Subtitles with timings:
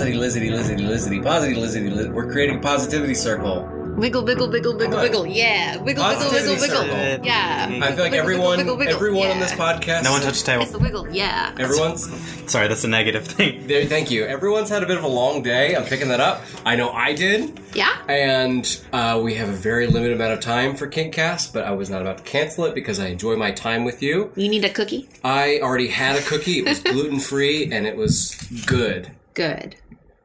[0.00, 0.18] lizzy.
[0.18, 1.20] Positive lizzy lizzy lizzy.
[1.20, 2.10] Positive lizzy lizzy.
[2.10, 3.68] We're creating a positivity circle.
[3.96, 5.02] Wiggle, wiggle, wiggle, wiggle, on.
[5.02, 5.26] wiggle.
[5.26, 5.76] Yeah.
[5.76, 6.96] Wiggle, wiggle, Positivity wiggle, wiggle.
[6.96, 7.26] circle.
[7.26, 7.68] Yeah.
[7.82, 9.42] I feel like Wiggle, everyone, wiggle, wiggle, everyone on yeah.
[9.42, 10.62] this podcast, No one touched the table.
[10.62, 10.80] It's table.
[10.80, 11.14] the wiggle.
[11.14, 11.54] Yeah.
[11.58, 13.66] Everyone's Sorry, that's a negative thing.
[13.66, 13.84] there.
[13.84, 14.24] Thank you.
[14.24, 15.76] Everyone's had a bit of a long day.
[15.76, 16.40] I'm picking that up.
[16.64, 17.60] I know I did.
[17.74, 17.94] Yeah.
[18.08, 21.90] And uh, we have a very limited amount of time for Kinkcast, but I was
[21.90, 24.32] not about to cancel it because I enjoy my time with you.
[24.34, 25.08] You need a cookie?
[25.22, 26.60] I already had a cookie.
[26.60, 28.34] It was gluten free and it was
[28.66, 29.10] good.
[29.34, 29.76] Good.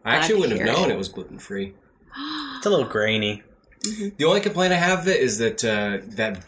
[0.06, 0.94] I actually wouldn't have known it.
[0.94, 1.74] it was gluten free.
[2.58, 3.44] It's a little grainy.
[4.18, 6.42] The only complaint I have of it is that uh, that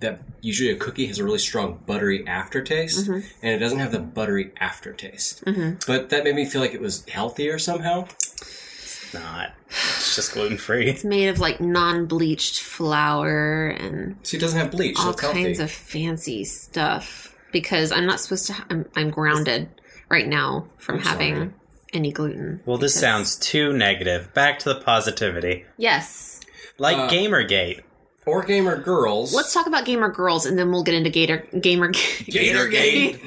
[0.00, 3.20] that usually a cookie has a really strong buttery aftertaste, Mm-hmm.
[3.42, 5.44] and it doesn't have the buttery aftertaste.
[5.86, 8.06] But that made me feel like it was healthier somehow.
[8.08, 9.52] It's not.
[9.68, 10.88] It's just gluten free.
[10.88, 15.20] It's made of like non-bleached flour and So it doesn't have bleach, so all it's
[15.20, 15.44] healthy.
[15.44, 17.34] kinds of fancy stuff.
[17.52, 18.56] Because I'm not supposed to.
[18.70, 19.68] I'm, I'm grounded
[20.08, 21.50] right now from I'm having sorry.
[21.92, 22.60] Any gluten.
[22.66, 24.32] Well, this because- sounds too negative.
[24.34, 25.64] Back to the positivity.
[25.76, 26.40] Yes.
[26.78, 27.82] Like Uh, Gamergate.
[28.26, 29.34] or gamer girls.
[29.34, 33.20] Let's talk about gamer girls, and then we'll get into gator gamer Gatorgate?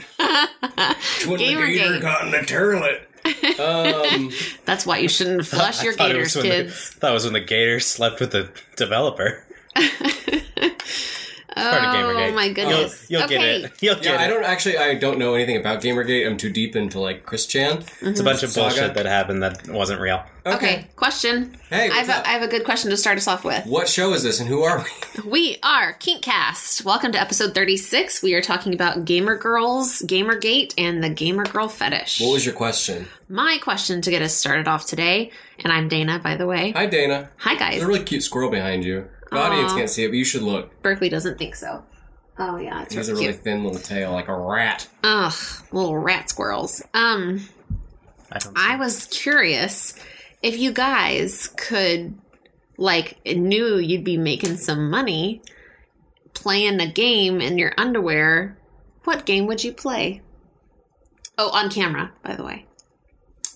[1.27, 1.67] when Gamergate.
[1.67, 3.02] the gator got in the toilet?
[3.59, 4.31] um,
[4.66, 6.89] That's why you shouldn't flush your I thought it gators, was when the- kids.
[6.91, 9.43] thought it was when the Gator slept with the developer.
[11.56, 12.36] part of oh Gamergate.
[12.36, 13.09] my goodness!
[13.09, 13.61] You'll, you'll okay.
[13.61, 13.84] get it.
[13.84, 14.78] You'll get yeah, I don't actually.
[14.78, 16.28] I don't know anything about Gamergate.
[16.28, 17.78] I'm too deep into like Chris Chan.
[17.78, 18.08] Mm-hmm.
[18.08, 18.75] It's a bunch of Saga.
[18.75, 20.23] bullshit that happened that wasn't real.
[20.48, 20.86] Okay.
[20.95, 21.58] question.
[21.70, 22.23] Hey, I have, up?
[22.23, 23.66] a, I have a good question to start us off with.
[23.66, 25.23] What show is this, and who are we?
[25.26, 26.86] We are Kinkcast.
[26.86, 28.22] Welcome to episode 36.
[28.22, 32.21] We are talking about gamer girls, Gamergate, and the gamer girl fetish.
[32.21, 33.08] What was your question?
[33.27, 35.32] My question to get us started off today,
[35.64, 36.71] and I'm Dana, by the way.
[36.71, 37.32] Hi, Dana.
[37.38, 37.76] Hi, guys.
[37.76, 39.08] There's a really cute squirrel behind you.
[39.31, 40.81] The audience can't see it, but you should look.
[40.81, 41.83] Berkeley doesn't think so.
[42.37, 43.43] Oh yeah, it's He has a really really cute.
[43.43, 44.87] thin little tail, like a rat.
[45.03, 45.33] Ugh,
[45.71, 46.81] little rat squirrels.
[46.93, 47.47] Um,
[48.31, 48.58] I don't.
[48.58, 49.93] I was curious
[50.43, 52.15] if you guys could,
[52.77, 55.41] like, knew you'd be making some money
[56.33, 58.58] playing a game in your underwear.
[59.05, 60.21] What game would you play?
[61.37, 62.65] Oh, on camera, by the way.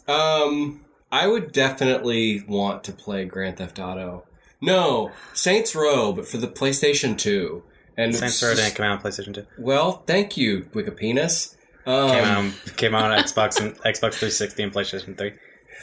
[0.07, 4.25] Um, I would definitely want to play Grand Theft Auto.
[4.61, 7.63] No, Saints Row, but for the PlayStation 2.
[7.97, 9.45] And Saints it's Row just- didn't come out on PlayStation 2.
[9.57, 11.55] Well, thank you, Wikipenis.
[11.85, 15.33] Um, Came out, came out on Xbox and Xbox 360 and PlayStation 3.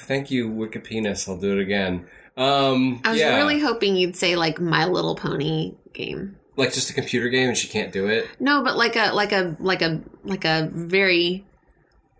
[0.01, 1.29] Thank you, Wikipenis.
[1.29, 2.07] I'll do it again.
[2.37, 6.37] Um, I was yeah, really hoping you'd say like My Little Pony game.
[6.57, 8.29] like just a computer game, and she can't do it.
[8.39, 11.45] No, but like a like a like a like a very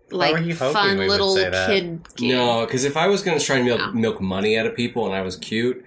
[0.09, 2.31] like were fun little kid game.
[2.35, 3.91] No, because if I was going to try and milk, No.
[3.93, 5.83] milk money out of people and I was cute,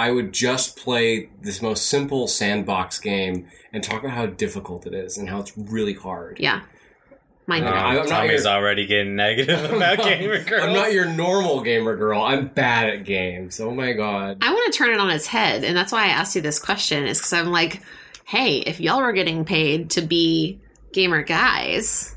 [0.00, 4.94] I would just play this most simple sandbox game and talk about how difficult it
[4.94, 6.38] is and how it's really hard.
[6.40, 6.62] Yeah.
[7.46, 7.64] Mine.
[7.64, 10.62] Uh, I'm Tommy's your- already getting negative about gamer girls.
[10.64, 12.22] I'm not your normal gamer girl.
[12.22, 13.60] I'm bad at games.
[13.60, 14.38] Oh my god.
[14.40, 16.58] I want to turn it on its head, and that's why I asked you this
[16.58, 17.06] question.
[17.06, 17.82] Is because I'm like,
[18.24, 20.60] hey, if y'all were getting paid to be
[20.92, 22.16] gamer guys,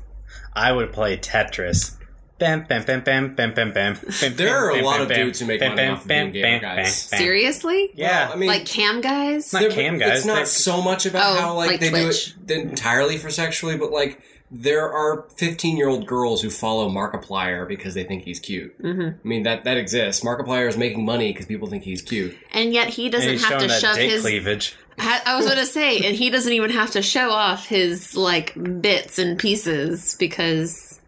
[0.54, 1.96] I would play Tetris.
[2.38, 3.94] Bam, bam, bam, bam, bam, bam, bam.
[4.20, 6.60] bam, There are a lot of dudes who make money off of bam, being gamer
[6.60, 6.94] guys.
[6.94, 8.26] seriously, Yeah.
[8.26, 9.52] Well, I mean, like cam guys.
[9.52, 12.34] Not cam guys, It's not so much about Oh, how like, like they Twitch.
[12.44, 16.88] do it entirely for sexually, but like there are 15 year old girls who follow
[16.88, 18.80] Markiplier because they think he's cute.
[18.82, 19.14] Mhm.
[19.24, 20.24] I mean that that exists.
[20.24, 22.36] Markiplier is making money because people think he's cute.
[22.52, 24.22] And yet he doesn't have to shove his.
[24.22, 24.74] cleavage.
[24.98, 28.16] I I was going to say, and he doesn't even have to show off his
[28.16, 31.00] like bits and pieces because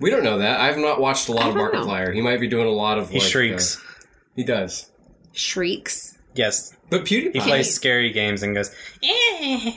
[0.00, 0.60] We don't know that.
[0.60, 1.84] I've not watched a lot of don't know.
[1.84, 2.14] Markiplier.
[2.14, 3.10] He might be doing a lot of.
[3.10, 3.76] He like, shrieks.
[3.76, 3.80] uh,
[4.36, 4.90] he does.
[5.32, 6.16] shrieks.
[6.34, 6.74] Yes.
[6.90, 8.70] But PewDiePie, He plays scary games and goes,
[9.02, 9.72] eh.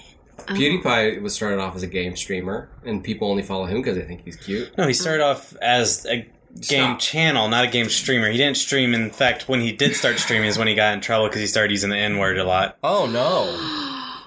[0.47, 0.53] Oh.
[0.53, 4.03] PewDiePie was started off as a game streamer, and people only follow him because they
[4.03, 4.75] think he's cute.
[4.77, 6.99] No, he started off as a game Stop.
[6.99, 8.29] channel, not a game streamer.
[8.29, 8.93] He didn't stream.
[8.93, 11.47] In fact, when he did start streaming is when he got in trouble because he
[11.47, 12.77] started using the N word a lot.
[12.83, 13.45] Oh no!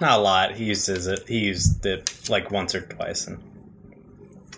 [0.01, 0.55] Not a lot.
[0.57, 1.29] He uses it.
[1.29, 3.43] He used it like once or twice, and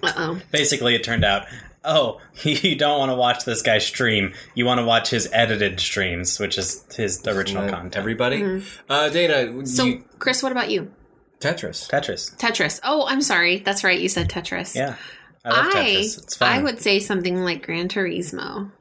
[0.02, 0.40] Uh oh.
[0.50, 1.46] basically it turned out.
[1.84, 4.34] Oh, you don't want to watch this guy stream.
[4.54, 7.96] You want to watch his edited streams, which is his original Uh, content.
[7.96, 9.66] Everybody, uh, Dana.
[9.66, 10.92] So, you, Chris, what about you?
[11.38, 11.88] Tetris.
[11.88, 12.36] Tetris.
[12.38, 12.80] Tetris.
[12.82, 13.58] Oh, I'm sorry.
[13.58, 14.00] That's right.
[14.00, 14.74] You said Tetris.
[14.74, 14.96] Yeah,
[15.44, 16.18] I love I, Tetris.
[16.22, 16.52] It's fun.
[16.52, 18.72] I would say something like Gran Turismo.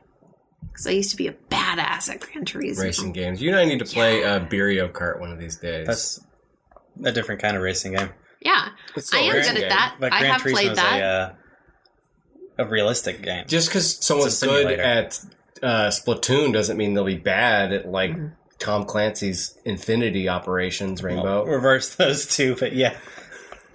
[0.67, 2.81] Because I used to be a badass at Gran Turismo.
[2.81, 3.41] Racing games.
[3.41, 5.85] You and I need to play uh, Beerio Kart one of these days.
[5.87, 6.19] That's
[7.03, 8.09] a different kind of racing game.
[8.45, 8.69] Yeah.
[9.13, 9.63] I am good game.
[9.63, 9.95] at that.
[9.99, 10.99] But I Gran have Turismo played that.
[11.01, 11.03] a,
[12.61, 13.45] uh, a realistic game.
[13.47, 15.19] Just because someone's good at
[15.61, 18.27] uh, Splatoon doesn't mean they'll be bad at like Mm-hmm.
[18.57, 21.43] Tom Clancy's Infinity Operations Rainbow.
[21.45, 22.95] Reverse those two, but yeah.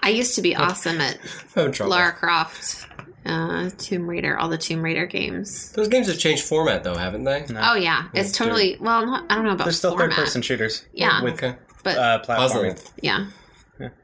[0.00, 1.18] I used to be awesome at
[1.56, 1.90] I'm in trouble.
[1.90, 2.86] Lara Croft.
[3.26, 5.70] uh, Tomb Raider, all the Tomb Raider games.
[5.72, 7.44] Those games have changed format, though, haven't they?
[7.50, 7.60] No.
[7.62, 8.46] Oh yeah, it's true.
[8.46, 8.78] totally.
[8.80, 10.16] Well, not, I don't know about They're still format.
[10.16, 10.86] third person shooters.
[10.94, 11.22] Yeah.
[11.22, 11.56] With Okay.
[11.84, 12.62] but uh, Puzzle.
[12.62, 12.90] platforming.
[13.02, 13.18] yeah.
[13.18, 13.26] Yeah.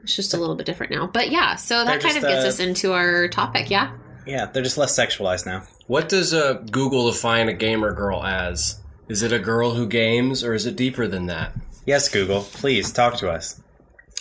[0.03, 1.07] It's just a little bit different now.
[1.07, 3.95] But yeah, so that They're kind just, of gets uh, us into our topic, yeah?
[4.25, 5.63] Yeah, they're just less sexualized now.
[5.87, 8.81] What does uh, Google define a gamer girl as?
[9.07, 11.53] Is it a girl who games, or is it deeper than that?
[11.85, 13.61] Yes, Google, please talk to us.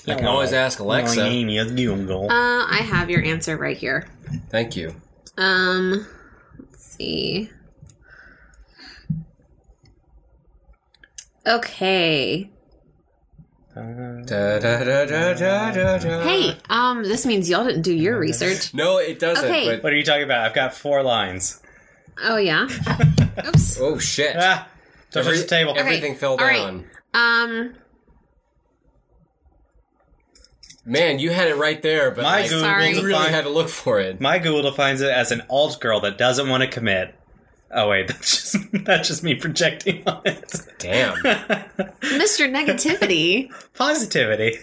[0.06, 1.29] I can always ask Alexa.
[1.29, 2.31] Yes, Google.
[2.31, 4.06] Uh, I have your answer right here.
[4.50, 4.94] Thank you.
[5.37, 6.06] Um,
[6.61, 7.50] let's see.
[11.44, 12.50] Okay.
[13.76, 16.23] Da, da, da.
[16.23, 18.73] Hey, um, this means y'all didn't do your research.
[18.75, 19.44] No, it doesn't.
[19.44, 19.69] Okay.
[19.69, 20.46] But what are you talking about?
[20.46, 21.61] I've got four lines.
[22.25, 22.62] Oh yeah.
[23.46, 23.78] Oops.
[23.78, 24.34] oh shit!
[24.38, 24.67] Ah,
[25.14, 25.73] Every- the table.
[25.73, 25.81] Okay.
[25.81, 26.56] Everything fell all right.
[26.56, 26.84] down.
[27.12, 27.75] Um,
[30.87, 32.94] Man, you had it right there, but My I Google Sorry.
[33.02, 34.20] really had to look for it.
[34.20, 37.14] my Google defines it as an alt girl that doesn't want to commit.
[37.70, 40.54] Oh wait, that's just that's just me projecting on it.
[40.78, 41.16] Damn.
[42.00, 42.50] Mr.
[42.50, 43.50] Negativity.
[43.74, 44.58] Positivity.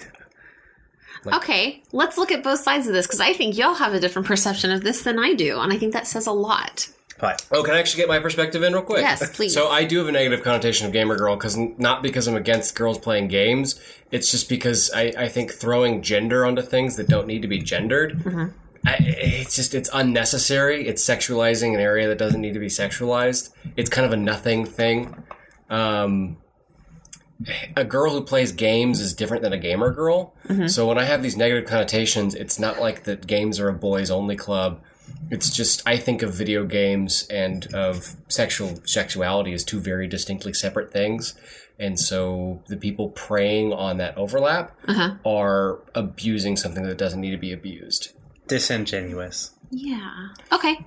[1.25, 4.27] Okay, let's look at both sides of this because I think y'all have a different
[4.27, 6.89] perception of this than I do, and I think that says a lot.
[7.19, 9.01] But Oh, can I actually get my perspective in real quick?
[9.01, 9.53] Yes, please.
[9.53, 12.75] So I do have a negative connotation of gamer girl because not because I'm against
[12.75, 13.79] girls playing games.
[14.11, 17.59] It's just because I, I think throwing gender onto things that don't need to be
[17.59, 18.19] gendered.
[18.19, 18.45] Mm-hmm.
[18.85, 20.88] I, it's just it's unnecessary.
[20.88, 23.50] It's sexualizing an area that doesn't need to be sexualized.
[23.77, 25.24] It's kind of a nothing thing.
[25.69, 26.38] Um,
[27.75, 30.33] a girl who plays games is different than a gamer girl.
[30.68, 34.09] So when I have these negative connotations, it's not like that games are a boys
[34.12, 34.81] only club.
[35.31, 40.53] It's just I think of video games and of sexual sexuality as two very distinctly
[40.53, 41.33] separate things.
[41.80, 45.15] And so the people preying on that overlap Uh-huh.
[45.25, 48.09] are abusing something that doesn't need to be abused.
[48.48, 49.51] Disingenuous.
[49.72, 50.30] Yeah.
[50.51, 50.78] Okay.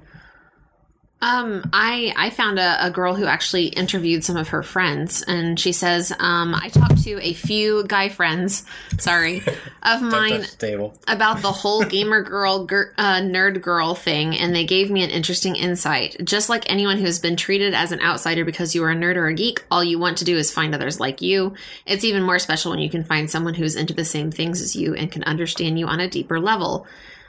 [1.23, 5.58] Um, I I found a, a girl who actually interviewed some of her friends, and
[5.58, 8.67] she says, um, I talked to a few guy friends,
[8.99, 9.38] sorry,
[9.82, 14.67] of mine the about the whole gamer girl, gir- uh, nerd girl thing, and they
[14.67, 16.17] gave me an interesting insight.
[16.23, 19.17] Just like anyone who has been treated as an outsider because you are a nerd
[19.17, 21.55] or a geek, all you want to do is find others like you.
[21.87, 24.76] It's even more special when you can find someone who's into the same things as
[24.76, 26.87] you and can understand you on a deeper level.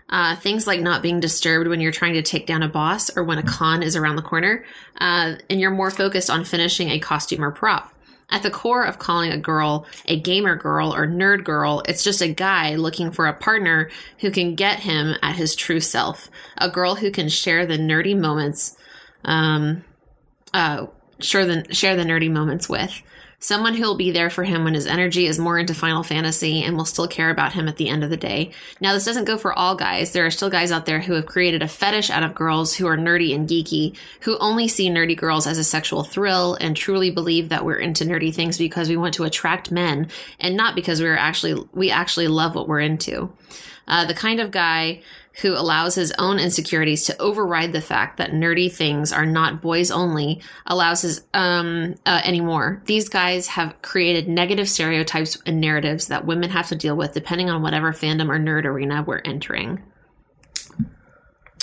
[0.10, 3.24] Uh, things like not being disturbed when you're trying to take down a boss or
[3.24, 4.64] when a con is around the corner,
[5.02, 7.94] uh, and you're more focused on finishing a costume or prop.
[8.30, 12.22] At the core of calling a girl a gamer girl or nerd girl, it's just
[12.22, 13.90] a guy looking for a partner
[14.20, 16.30] who can get him at his true self.
[16.58, 18.76] A girl who can share the nerdy moments,
[19.24, 19.86] um,
[20.54, 20.88] uh,
[21.20, 23.02] share the share the nerdy moments with.
[23.40, 26.64] Someone who will be there for him when his energy is more into Final Fantasy
[26.64, 28.50] and will still care about him at the end of the day.
[28.82, 30.12] Now, this doesn't go for all guys.
[30.12, 32.88] There are still guys out there who have created a fetish out of girls who
[32.88, 37.12] are nerdy and geeky, who only see nerdy girls as a sexual thrill and truly
[37.12, 40.10] believe that we're into nerdy things because we want to attract men
[40.40, 43.32] and not because we're actually we actually love what we're into.
[43.88, 45.02] Uh, the kind of guy
[45.42, 49.92] who allows his own insecurities to override the fact that nerdy things are not boys
[49.92, 52.82] only allows his um uh, anymore.
[52.86, 57.50] These guys have created negative stereotypes and narratives that women have to deal with depending
[57.50, 59.84] on whatever fandom or nerd arena we're entering.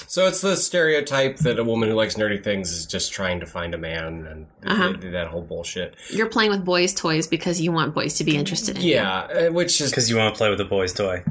[0.07, 3.47] So it's the stereotype that a woman who likes nerdy things is just trying to
[3.47, 4.93] find a man and Uh-huh.
[5.11, 5.97] that whole bullshit.
[6.11, 8.95] You're playing with boys' toys because you want boys to be interested in you.
[8.95, 11.25] Yeah, uh, which is Because you want to play with a boy's toy.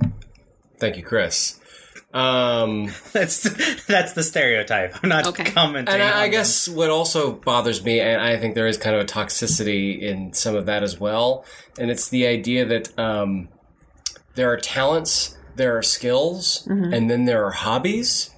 [0.80, 1.62] thank you, Chris.
[2.13, 3.41] Um, That's
[3.86, 4.96] that's the stereotype.
[5.01, 5.46] I'm not Okay.
[5.46, 5.93] commenting.
[5.93, 8.96] and I, I on guess what also bothers me, and I think there is kind
[8.96, 11.43] of a toxicity in some of that as well,
[11.79, 13.50] and it's the idea that um,
[14.36, 18.29] there are talents, there are skills, and then there are hobbies.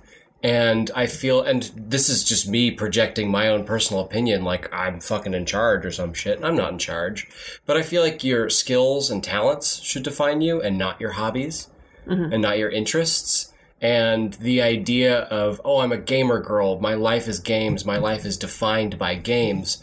[0.44, 5.00] And I feel, and this is just me projecting my own personal opinion, like I'm
[5.00, 6.39] fucking in charge or some shit.
[6.44, 7.27] I'm not in charge.
[7.65, 11.70] But I feel like your skills and talents should define you and not your hobbies
[12.05, 13.51] and not your interests.
[13.86, 18.25] And the idea of, oh, I'm a gamer girl, my life is games, my life
[18.25, 19.80] is defined by games.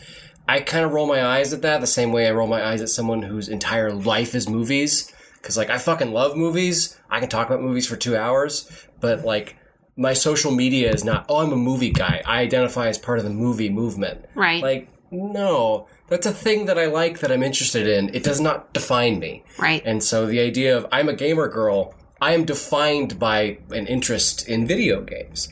[0.48, 2.82] I kind of roll my eyes at that the same way I roll my eyes
[2.82, 5.12] at someone whose entire life is movies.
[5.40, 6.98] Cause like I fucking love movies.
[7.08, 8.68] I can talk about movies for two hours,
[8.98, 9.56] but like
[9.96, 12.22] my social media is not, oh, I'm a movie guy.
[12.26, 14.24] I identify as part of the movie movement.
[14.34, 14.64] Right.
[14.64, 18.12] Like, no, that's a thing that I like that I'm interested in.
[18.12, 19.44] It does not define me.
[19.58, 19.80] right.
[19.84, 24.46] And so the idea of I'm a gamer girl, I am defined by an interest
[24.46, 25.48] in video games.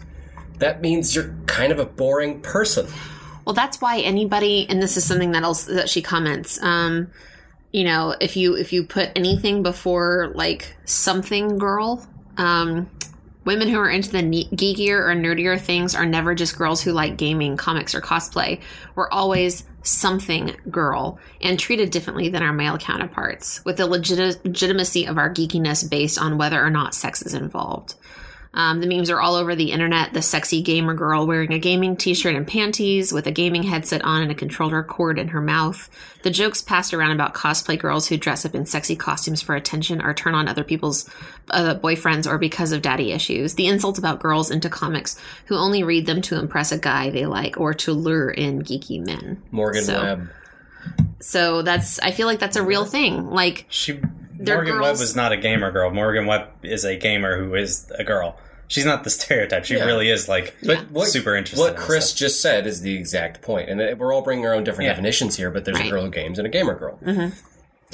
[0.59, 2.87] That means you're kind of a boring person.
[3.45, 6.63] Well, that's why anybody, and this is something that else that she comments.
[6.63, 7.11] Um,
[7.73, 12.89] you know, if you if you put anything before like something girl, um,
[13.45, 16.93] Women who are into the ne- geekier or nerdier things are never just girls who
[16.93, 18.61] like gaming, comics, or cosplay.
[18.95, 25.07] We're always something girl and treated differently than our male counterparts, with the legit- legitimacy
[25.07, 27.95] of our geekiness based on whether or not sex is involved.
[28.53, 30.13] Um, the memes are all over the internet.
[30.13, 34.23] The sexy gamer girl wearing a gaming t-shirt and panties with a gaming headset on
[34.23, 35.89] and a controller cord in her mouth.
[36.25, 40.03] The jokes passed around about cosplay girls who dress up in sexy costumes for attention
[40.03, 41.09] or turn on other people's
[41.51, 43.55] uh, boyfriends or because of daddy issues.
[43.55, 45.17] The insults about girls into comics
[45.47, 49.05] who only read them to impress a guy they like or to lure in geeky
[49.05, 49.41] men.
[49.53, 50.29] Morgan So- Webb.
[51.21, 53.27] So that's I feel like that's a real thing.
[53.31, 54.01] Like She
[54.43, 55.91] They're Morgan Webb was not a gamer girl.
[55.91, 58.39] Morgan Webb is a gamer who is a girl.
[58.69, 59.65] She's not the stereotype.
[59.65, 59.85] She Yeah.
[59.85, 61.63] really is like But what, super interesting.
[61.63, 62.19] What Chris stuff.
[62.19, 64.93] just said is the exact point, and we're all bringing our own different Yeah.
[64.93, 65.51] definitions here.
[65.51, 65.89] But there's Right.
[65.89, 66.99] a girl who games and a gamer girl.
[67.05, 67.35] Mm-hmm.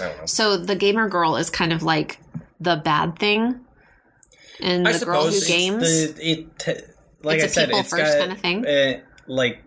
[0.01, 0.27] I don't know.
[0.27, 2.19] so the gamer girl is kind of like
[2.61, 3.61] the bad thing.
[4.61, 5.83] And I the girl who games
[6.15, 8.67] the it like It's I a said, people it's first got, kinda thing?
[8.67, 9.63] Uh, like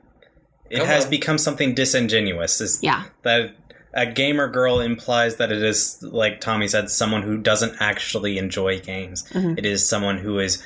[0.70, 1.10] it Come has on.
[1.10, 2.62] become something disingenuous.
[2.62, 3.04] Is Yeah.
[3.24, 3.52] that
[3.94, 8.80] a gamer girl implies that it is like Tommy said, someone who doesn't actually enjoy
[8.80, 9.24] games.
[9.32, 9.58] Mm-hmm.
[9.58, 10.64] It is someone who is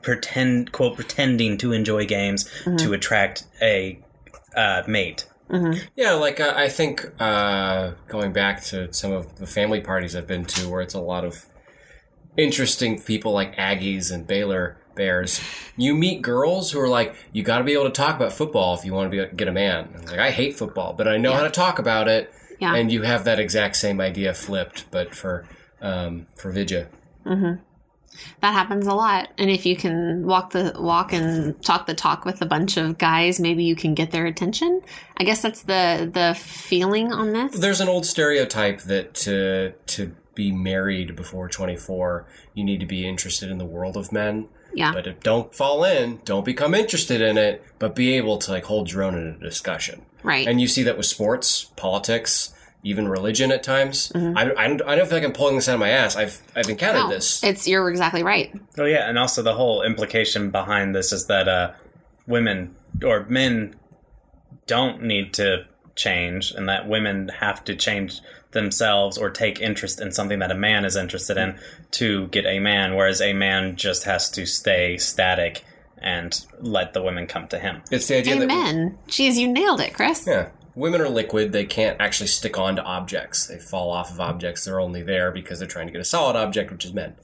[0.00, 2.76] pretend quote pretending to enjoy games Mm-hmm.
[2.76, 3.98] to attract a
[4.56, 5.26] uh, mate.
[5.96, 10.26] Yeah, like uh, I think uh, going back to some of the family parties I've
[10.26, 11.44] been to, where it's a lot of
[12.38, 15.42] interesting people like Aggies and Baylor Bears.
[15.76, 18.74] You meet girls who are like, you got to be able to talk about football
[18.74, 19.92] if you want to be, get a man.
[20.06, 22.32] Like I hate football, but I know how to talk about it.
[22.62, 22.76] Yeah.
[22.76, 25.48] And you have that exact same idea flipped, but for
[25.80, 26.86] um, for Vidya.
[28.40, 29.30] that happens a lot.
[29.36, 32.98] And if you can walk the walk and talk the talk with a bunch of
[32.98, 34.80] guys, maybe you can get their attention.
[35.16, 37.58] I guess that's the the feeling on this.
[37.58, 43.08] There's an old stereotype that to to be married before 24, you need to be
[43.08, 44.48] interested in the world of men.
[44.74, 44.92] Yeah.
[44.92, 48.64] But if, don't fall in, don't become interested in it, but be able to like
[48.64, 50.02] hold your own in a discussion.
[50.22, 50.46] right.
[50.46, 54.10] And you see that with sports, politics, even religion at times.
[54.12, 54.36] Mm-hmm.
[54.36, 56.16] I, I, don't- I don't feel like I'm pulling this out of my ass.
[56.16, 57.42] I've I've encountered no, this.
[57.44, 58.52] it's you're exactly right.
[58.78, 61.72] Oh yeah, and also the whole implication behind this is that uh,
[62.26, 62.74] women
[63.04, 63.76] or men
[64.66, 68.20] don't need to change, and that women have to change
[68.52, 71.58] themselves or take interest in something that a man is interested in
[71.92, 75.64] to get a man, whereas a man just has to stay static
[75.98, 77.80] and let the women come to him.
[77.90, 78.98] It's the idea that Amen.
[79.08, 80.24] Jeez, you nailed it, Chris.
[80.26, 81.52] yeah, women are liquid.
[81.52, 83.46] They can't actually stick on to objects.
[83.46, 84.64] They fall off of objects.
[84.64, 87.14] They're only there because they're trying to get a solid object, which is men.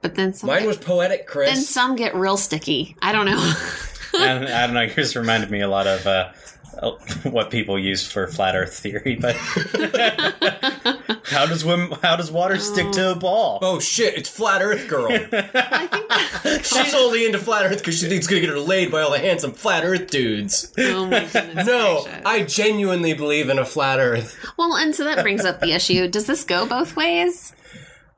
[0.00, 1.52] But then some Mine get, was poetic, Chris.
[1.52, 2.96] then some get real sticky.
[3.02, 3.54] I don't know.
[4.18, 6.32] and I don't know, yours reminded me a lot of uh,
[7.24, 9.34] what people use for flat Earth theory, but
[11.26, 13.14] how does wim- how does water stick to a oh.
[13.16, 13.58] ball?
[13.62, 14.14] Oh shit!
[14.16, 15.08] It's flat Earth girl.
[16.62, 19.10] She's only into flat Earth because she thinks it's gonna get her laid by all
[19.10, 20.72] the handsome flat Earth dudes.
[20.78, 21.66] oh my goodness.
[21.66, 22.22] No, gracious.
[22.24, 24.38] I genuinely believe in a flat Earth.
[24.56, 26.08] Well, and so that brings up the issue.
[26.08, 27.54] Does this go both ways?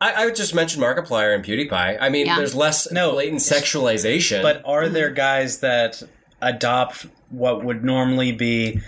[0.00, 1.98] I, I would just mention Markiplier and PewDiePie.
[2.00, 2.36] I mean, Yeah.
[2.36, 3.12] there's less No.
[3.12, 4.42] blatant sexualization.
[4.42, 6.02] But are there guys that
[6.42, 8.80] adopt what would normally be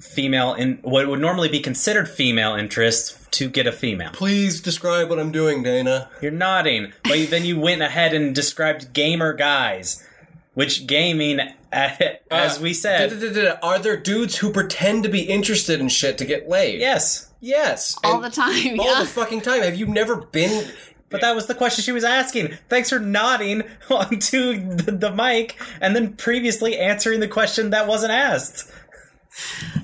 [0.00, 4.10] female in what would normally be considered female interests to get a female?
[4.12, 6.08] please describe what I'm doing, Dana.
[6.22, 10.06] You're nodding, but then you went ahead and described gamer guys,
[10.54, 11.40] which gaming,
[11.72, 13.58] as uh, we said.
[13.62, 16.80] Are there dudes who pretend to be interested in shit to get laid?
[16.80, 17.24] yes.
[17.40, 17.96] Yes.
[18.02, 18.80] All And the time.
[18.80, 19.00] All yeah.
[19.00, 19.62] the fucking time.
[19.62, 20.72] Have you never been?
[21.10, 22.56] But that was the question she was asking.
[22.68, 28.12] Thanks for nodding onto the, the mic and then previously answering the question that wasn't
[28.12, 28.70] asked.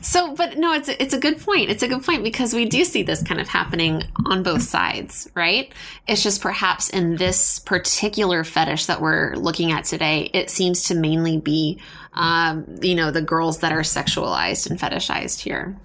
[0.00, 1.70] So, but no, it's a, it's a good point.
[1.70, 5.30] It's a good point because we do see this kind of happening on both sides,
[5.34, 5.72] right?
[6.06, 10.94] It's just perhaps in this particular fetish that we're looking at today, it seems to
[10.94, 11.80] mainly be,
[12.14, 15.76] um, you know, the girls that are sexualized and fetishized here.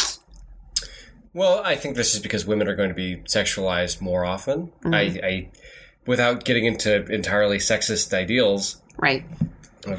[1.33, 4.71] Well, I think this is because women are going to be sexualized more often.
[4.83, 4.93] Mm-hmm.
[4.93, 5.49] I, I,
[6.05, 9.23] without getting into entirely sexist ideals, Right.
[9.85, 9.97] a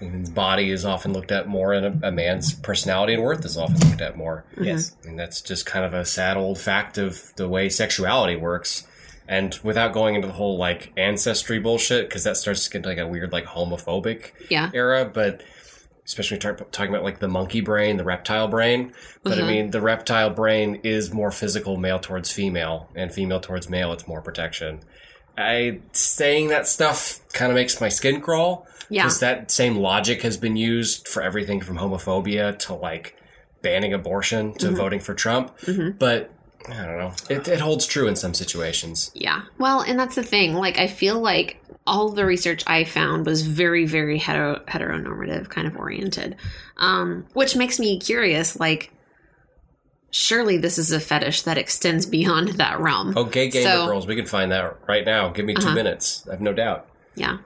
[0.00, 3.56] woman's body is often looked at more, and a, a man's personality and worth is
[3.56, 4.44] often looked at more.
[4.60, 4.94] Yes.
[5.04, 8.86] And that's just kind of a sad old fact of the way sexuality works.
[9.26, 12.98] And without going into the whole like ancestry bullshit, because that starts to get like
[12.98, 14.70] a weird like homophobic Yeah.
[14.74, 15.42] era, but
[16.04, 18.92] especially when start talking about like the monkey brain, the reptile brain.
[19.22, 19.46] But I mm-hmm.
[19.46, 23.92] mean, the reptile brain is more physical, male towards female, and female towards male.
[23.92, 24.80] It's more protection.
[25.36, 29.04] I saying that stuff kind of makes my skin crawl Yeah.
[29.04, 33.16] because that same logic has been used for everything from homophobia to like
[33.62, 34.76] banning abortion to mm-hmm.
[34.76, 35.58] voting for Trump.
[35.60, 35.96] Mm-hmm.
[35.98, 36.30] But
[36.68, 37.12] I don't know.
[37.28, 39.10] It, it holds true in some situations.
[39.14, 39.42] Yeah.
[39.58, 40.54] Well, and that's the thing.
[40.54, 45.66] Like, I feel like all the research I found was very, very hetero- heteronormative kind
[45.66, 46.36] of oriented,
[46.78, 48.58] um, which makes me curious.
[48.58, 48.90] Like,
[50.10, 53.12] surely this is a fetish that extends beyond that realm.
[53.16, 55.28] Oh, gay gamer So- girls, we can find that right now.
[55.30, 55.74] Give me 2 Uh-huh.
[55.74, 56.24] minutes.
[56.28, 56.86] I have no doubt.
[57.16, 57.38] Yeah.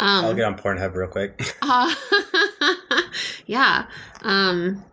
[0.00, 1.40] I'll Um, get on Pornhub real quick.
[1.62, 1.94] uh,
[3.46, 3.86] yeah.
[4.22, 4.84] Um,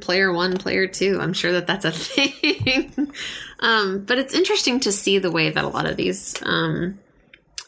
[0.00, 1.18] player one, player two.
[1.20, 3.12] I'm sure that that's a thing.
[3.60, 6.98] um, but it's interesting to see the way that a lot of these, um,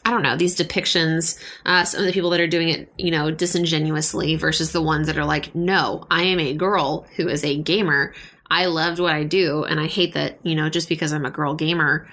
[0.03, 3.11] I don't know, these depictions, uh, some of the people that are doing it, you
[3.11, 7.43] know, disingenuously versus the ones that are like, no, I am a girl who is
[7.43, 8.13] a gamer.
[8.49, 9.63] I loved what I do.
[9.63, 12.07] And I hate that, you know, just because I'm a girl gamer,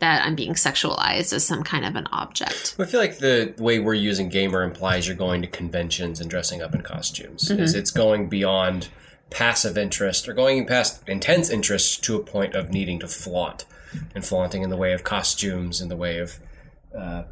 [0.00, 2.74] that I'm being sexualized as some kind of an object.
[2.78, 6.62] I feel like the way we're using gamer implies you're going to conventions and dressing
[6.62, 7.48] up in costumes.
[7.48, 7.62] Mm-hmm.
[7.62, 8.88] Is it's going beyond
[9.30, 13.64] passive interest or going past intense interest to a point of needing to flaunt
[14.14, 16.38] and flaunting in the way of costumes, in the way of
[16.96, 17.22] uh,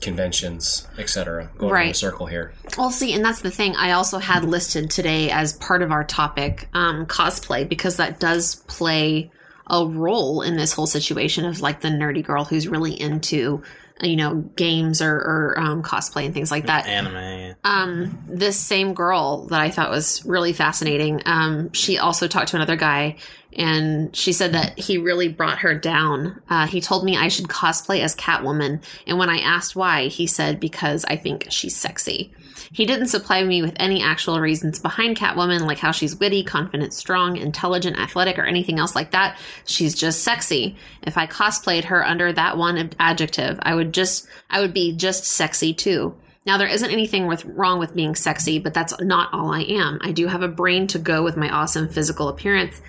[0.00, 1.50] conventions, etc.
[1.56, 1.84] Going right.
[1.86, 2.52] in a circle here.
[2.76, 3.74] Well, see, and that's the thing.
[3.76, 8.56] I also had listed today as part of our topic um, cosplay because that does
[8.56, 9.30] play
[9.68, 13.62] a role in this whole situation of like the nerdy girl who's really into,
[14.02, 16.86] you know, games or, or um, cosplay and things like that.
[16.86, 17.54] Anime.
[17.62, 22.56] Um, this same girl that I thought was really fascinating, um, she also talked to
[22.56, 23.16] another guy
[23.56, 26.42] and she said that he really brought her down.
[26.48, 28.82] Uh, he told me I should cosplay as Catwoman.
[29.06, 32.32] And when I asked why, he said, because I think she's sexy.
[32.72, 36.92] He didn't supply me with any actual reasons behind Catwoman, like how she's witty, confident,
[36.92, 39.38] strong, intelligent, athletic, or anything else like that.
[39.64, 40.76] She's just sexy.
[41.02, 45.24] If I cosplayed her under that one adjective, I would just, I would be just
[45.24, 46.16] sexy too.
[46.46, 49.98] Now, there isn't anything with, wrong with being sexy, but that's not all I am.
[50.02, 52.82] I do have a brain to go with my awesome physical appearance,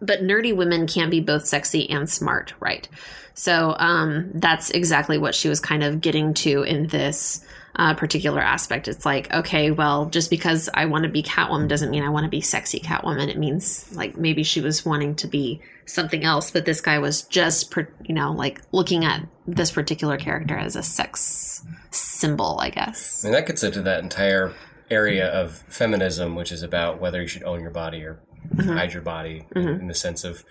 [0.00, 2.88] but nerdy women can be both sexy and smart, right?
[3.34, 7.44] So um, that's exactly what she was kind of getting to in this
[7.76, 8.88] uh, particular aspect.
[8.88, 12.24] It's like, okay, well, just because I want to be Catwoman doesn't mean I want
[12.24, 13.28] to be sexy Catwoman.
[13.28, 17.22] It means like maybe she was wanting to be something else, but this guy was
[17.22, 17.72] just,
[18.04, 23.22] you know, like looking at this particular character as a sex symbol, I guess.
[23.22, 24.54] And that gets into that entire
[24.90, 28.20] area of feminism, which is about whether you should own your body or
[28.54, 28.76] Mm-hmm.
[28.76, 30.44] hide your body in, in the sense of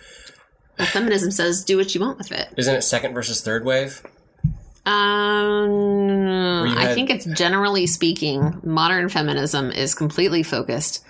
[0.77, 2.49] Well, feminism says do what you want with it.
[2.57, 4.01] isn't it second versus third wave?
[4.85, 11.03] Um, you I think it's generally speaking, modern feminism is completely focused,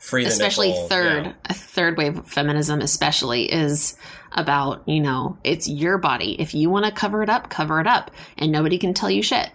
[0.00, 1.32] especially third, yeah.
[1.44, 3.96] a third wave feminism, especially is
[4.32, 6.40] about you know it's your body.
[6.40, 9.22] If you want to cover it up, cover it up, and nobody can tell you
[9.22, 9.50] shit.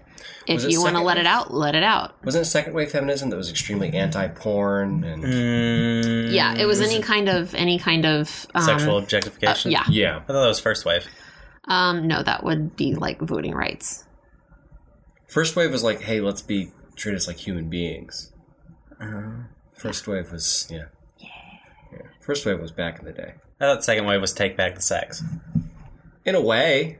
[0.47, 2.23] If you want to let it out, let it out.
[2.23, 7.01] Wasn't it second wave feminism that was extremely anti-porn and Mm, Yeah, it was any
[7.01, 9.71] kind of any kind of um, sexual uh, objectification.
[9.71, 9.83] yeah.
[9.89, 10.17] yeah?
[10.17, 11.07] I thought that was first wave.
[11.67, 14.03] Um, no, that would be like voting rights.
[15.27, 18.31] First wave was like, hey, let's be treated as like human beings.
[19.01, 19.43] Uh-huh.
[19.73, 20.85] First wave was yeah.
[21.19, 21.99] yeah.
[22.21, 24.81] First wave was back in the day, I thought second wave was take back the
[24.81, 25.23] sex.
[26.23, 26.99] in a way,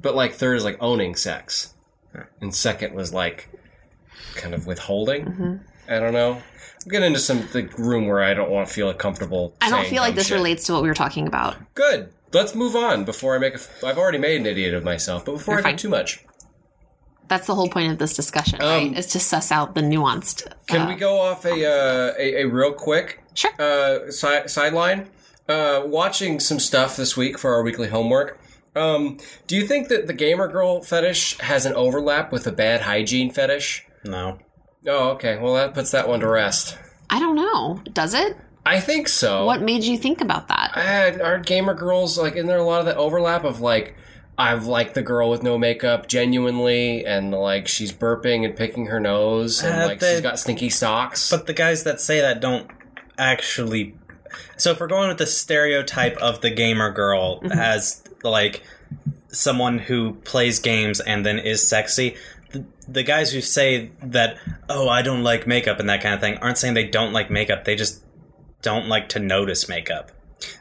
[0.00, 1.74] but like third is like owning sex,
[2.40, 3.48] and second was like
[4.34, 5.24] kind of withholding.
[5.24, 5.54] Mm-hmm.
[5.88, 6.32] I don't know.
[6.84, 9.54] I'm getting into some the room where I don't want to feel comfortable.
[9.60, 10.36] I don't feel like this shit.
[10.36, 11.56] relates to what we were talking about.
[11.74, 12.12] Good.
[12.32, 13.56] Let's move on before I make a.
[13.56, 16.24] F- I've already made an idiot of myself, but before You're I do too much,
[17.28, 18.96] That's the whole point of this discussion, Um, right?
[18.98, 20.46] Is to suss out the nuanced.
[20.66, 23.50] can uh, we go off a uh, a, a real quick Sure.
[23.58, 25.08] uh, si- sideline?
[25.48, 28.38] Uh, watching some stuff this week for our weekly homework.
[28.76, 32.82] Um, do you think that the gamer girl fetish has an overlap with the bad
[32.82, 33.86] hygiene fetish?
[34.04, 34.38] No.
[34.86, 35.38] Oh, okay.
[35.38, 36.78] Well, that puts that one to rest.
[37.10, 37.80] I don't know.
[37.92, 38.36] Does it?
[38.64, 39.44] I think so.
[39.46, 40.72] What made you think about that?
[40.76, 42.34] Uh, aren't gamer girls like?
[42.34, 43.96] Isn't there a lot of that overlap of like?
[44.38, 49.00] I've liked the girl with no makeup genuinely, and like she's burping and picking her
[49.00, 51.30] nose, and Uh, like they- she's got stinky socks.
[51.30, 52.68] But the guys that say that don't
[53.16, 53.94] actually.
[54.56, 57.52] So if we're going with the stereotype of the gamer girl mm-hmm.
[57.52, 58.62] as like
[59.28, 62.16] someone who plays games and then is sexy,
[62.50, 66.20] the, the guys who say that oh I don't like makeup and that kind of
[66.20, 67.64] thing aren't saying they don't like makeup.
[67.64, 68.02] They just
[68.62, 70.12] don't like to notice makeup.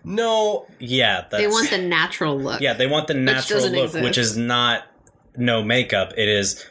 [0.03, 2.61] no, Yeah, that's, they want the natural look.
[2.61, 4.03] yeah they want the natural doesn't look, exist.
[4.03, 4.83] which is not
[5.37, 6.13] no makeup.
[6.17, 6.65] It is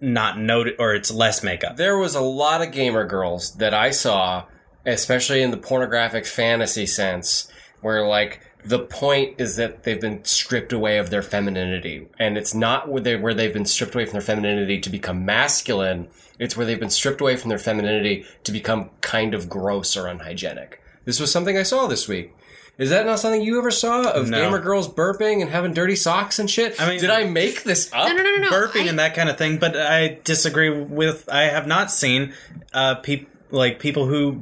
[0.00, 1.76] not noted or it's less makeup.
[1.76, 4.44] there was a lot of gamer girls that I saw,
[4.86, 10.72] especially in the pornographic fantasy sense, where like the point is that they've been stripped
[10.72, 14.12] away of their femininity, and it's not where they where they've been stripped away from
[14.12, 16.08] their femininity to become masculine.
[16.38, 20.06] It's where they've been stripped away from their femininity to become kind of gross or
[20.08, 20.82] unhygienic.
[21.04, 22.34] This was something I saw this week.
[22.78, 24.42] Is that not something you ever saw of No.
[24.44, 26.80] gamer girls burping and having dirty socks and shit?
[26.80, 28.08] I mean- did I make this up?
[28.08, 28.50] No, no, no, no, no.
[28.50, 29.58] burping I- and that kind of thing.
[29.58, 31.28] But I disagree with.
[31.30, 32.32] I have not seen
[32.72, 34.40] uh, peop, like people who.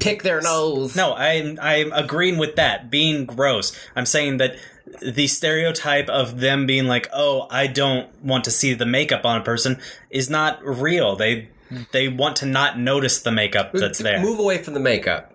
[0.00, 0.96] Pick their nose.
[0.96, 3.76] No, I'm I'm agreeing with that being gross.
[3.96, 4.56] I'm saying that
[5.00, 9.40] the stereotype of them being like, "Oh, I don't want to see the makeup on
[9.40, 9.78] a person,"
[10.10, 11.16] is not real.
[11.16, 11.48] They
[11.92, 14.20] they want to not notice the makeup that's there.
[14.20, 15.32] Move away from the makeup.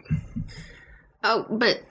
[1.24, 1.82] Oh, but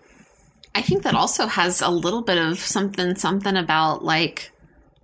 [0.75, 4.53] I think that also has a little bit of something something about like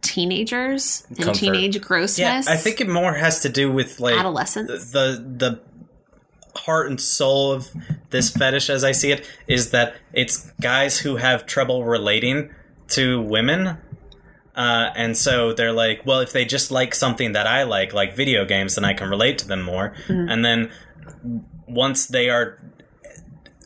[0.02, 1.34] teenagers and Comfort.
[1.34, 2.48] teenage Yeah, grossness.
[2.48, 4.90] I think it more has to do with like adolescence.
[4.92, 5.60] the the
[6.56, 7.68] heart and soul of
[8.10, 12.50] this fetish as I see it is that it's guys who have trouble relating
[12.88, 13.78] to women.
[14.54, 18.14] Uh, and so they're like, well, if they just like something that I like, like
[18.14, 19.94] video games, then I can relate to them more.
[20.08, 20.70] And then
[21.66, 22.58] once they are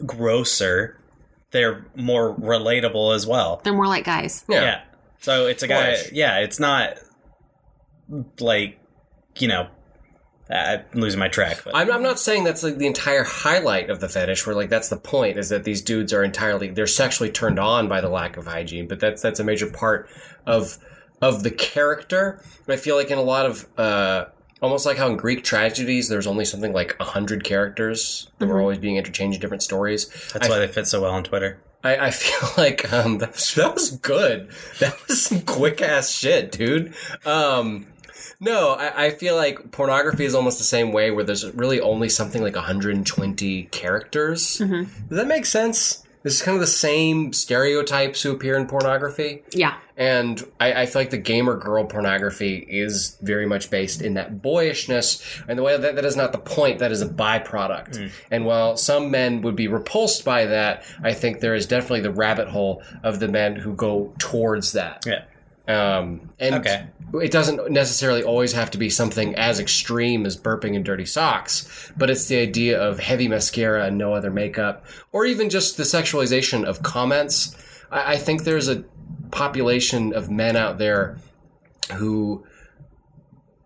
[0.05, 1.01] grosser,
[1.51, 3.61] they're more relatable as well.
[3.65, 4.45] They're more like guys.
[4.49, 4.63] Yeah.
[4.63, 4.83] Yeah.
[5.21, 5.95] So it's a guy.
[5.95, 6.13] Boyish.
[6.13, 6.99] Yeah, it's not
[8.39, 8.79] like
[9.39, 9.69] you know.
[10.49, 13.99] I'm losing my track, but I'm, I'm not saying that's like the entire highlight of
[14.01, 14.47] the fetish.
[14.47, 17.89] Where like that's the point is that these dudes are entirely they're sexually turned on
[17.89, 18.87] by the lack of hygiene.
[18.87, 20.09] But that's that's a major part
[20.47, 20.79] of
[21.21, 22.43] of the character.
[22.67, 24.27] And I feel like in a lot of uh,
[24.63, 28.61] almost like how in Greek tragedies there's only something like a hundred characters that were
[28.61, 30.09] always being interchanged in different stories.
[30.33, 31.61] that's I why they fit so well on Twitter.
[31.85, 34.51] I, I feel like um, that, was, that was good.
[34.81, 36.95] That was some quick ass shit, dude.
[37.25, 37.87] Um,
[38.41, 42.09] no, I, I feel like pornography is almost the same way, where there's really only
[42.09, 44.59] something like 120 characters.
[44.59, 45.09] Mm-hmm.
[45.09, 46.03] Does that make sense?
[46.27, 49.45] This is kind of the same stereotypes who appear in pornography.
[49.53, 49.79] Yeah.
[49.97, 54.43] And I, I feel like the gamer girl pornography is very much based in that
[54.43, 55.23] boyishness.
[55.47, 57.97] And the way that that is not the point, that is a byproduct.
[57.97, 58.11] Mm.
[58.33, 62.11] And while some men would be repulsed by that, I think there is definitely the
[62.11, 65.05] rabbit hole of the men who go towards that.
[65.07, 65.27] Yeah.
[65.69, 66.87] Um, and Okay.
[67.23, 71.91] it doesn't necessarily always have to be something as extreme as burping in dirty socks,
[71.97, 75.83] but it's the idea of heavy mascara and no other makeup, or even just the
[75.83, 77.57] sexualization of comments.
[77.91, 78.85] I, I think there's a
[79.33, 81.19] population of men out there
[81.95, 82.45] who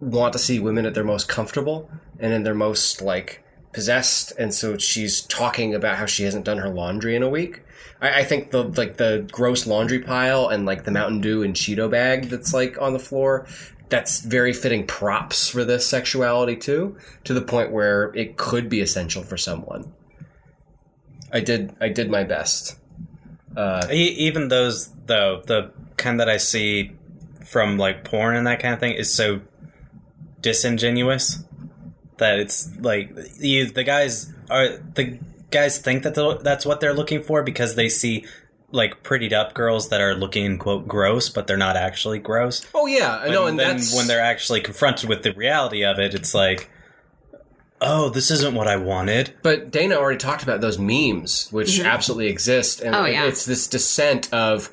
[0.01, 4.53] want to see women at their most comfortable and in their most like possessed and
[4.53, 7.63] so she's talking about how she hasn't done her laundry in a week.
[8.01, 11.55] I, I think the like the gross laundry pile and like the mountain dew and
[11.55, 13.47] cheeto bag that's like on the floor
[13.89, 18.81] that's very fitting props for this sexuality too to the point where it could be
[18.81, 19.93] essential for someone.
[21.33, 22.77] I did i did my best.
[23.57, 26.93] Uh, e- even those though, the kind that I see
[27.45, 29.41] from like porn and that kind of thing is so
[30.41, 31.45] disingenuous
[32.21, 35.19] that it's like you, the guys are the
[35.51, 38.25] guys think that the- that's what they're looking for because they see
[38.73, 42.65] like prettied up girls that are looking quote gross, but they're not actually gross.
[42.73, 45.99] oh yeah i know and then that's when they're actually confronted with the reality of
[45.99, 46.71] it, it's like,
[47.81, 49.33] oh, this isn't what I wanted.
[49.43, 53.25] But Dana already talked about those memes, which absolutely exist, and Oh, yeah.
[53.25, 54.71] it's this descent of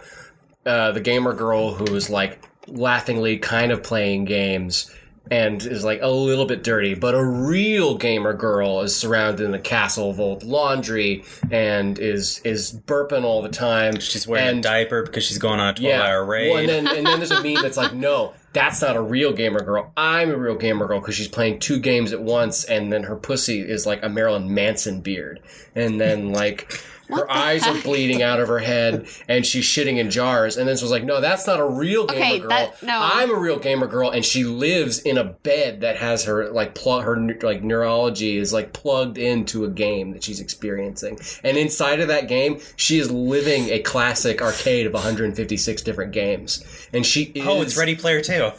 [0.65, 4.93] uh, the gamer girl who is like laughingly kind of playing games
[5.31, 9.53] and is like a little bit dirty, but a real gamer girl is surrounded in
[9.53, 13.99] a castle of old laundry and is is burping all the time.
[13.99, 16.51] She's wearing and, a diaper because she's going on a twelve-hour raid.
[16.51, 19.33] well, and then and then there's a meme that's like, no, that's not a real
[19.33, 19.91] gamer girl.
[19.95, 23.15] I'm a real gamer girl because she's playing two games at once, and then her
[23.15, 25.39] pussy is like a Marilyn Manson beard,
[25.75, 26.71] and then like.
[27.09, 30.57] Her the eyes are bleeding out of her head, and she's shitting in jars.
[30.57, 32.49] And then she was like, "No, that's not a real gamer Okay, girl.
[32.49, 32.99] that- no.
[33.01, 36.75] I'm a real gamer girl, and she lives in a bed that has her like
[36.75, 41.19] plug her like neurology is like plugged into a game that she's experiencing.
[41.43, 46.63] And inside of that game, she is living a classic arcade of 156 different games.
[46.93, 48.51] And she is oh, it's Ready Player Two.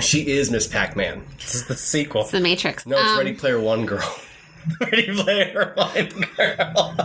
[0.00, 1.22] She is Miss Pac-Man.
[1.38, 2.22] This is the sequel.
[2.22, 2.86] It's the Matrix.
[2.86, 4.12] No, it's Um, Ready Player One girl.
[4.80, 6.96] Player One Girl.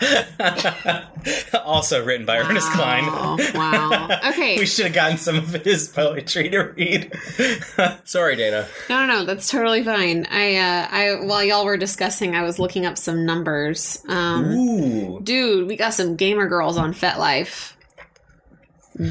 [1.64, 3.04] also written by Ernest Cline.
[3.06, 4.18] Oh, wow.
[4.30, 4.40] Okay.
[4.60, 7.12] We should have gotten some of his poetry to read.
[8.04, 8.66] Sorry, Dana.
[8.88, 10.26] No, no, no, that's totally fine.
[10.30, 14.04] I, uh, I, while y'all were discussing, I was looking up some numbers.
[14.08, 17.74] Um, Ooh, dude, we got some gamer girls on FetLife.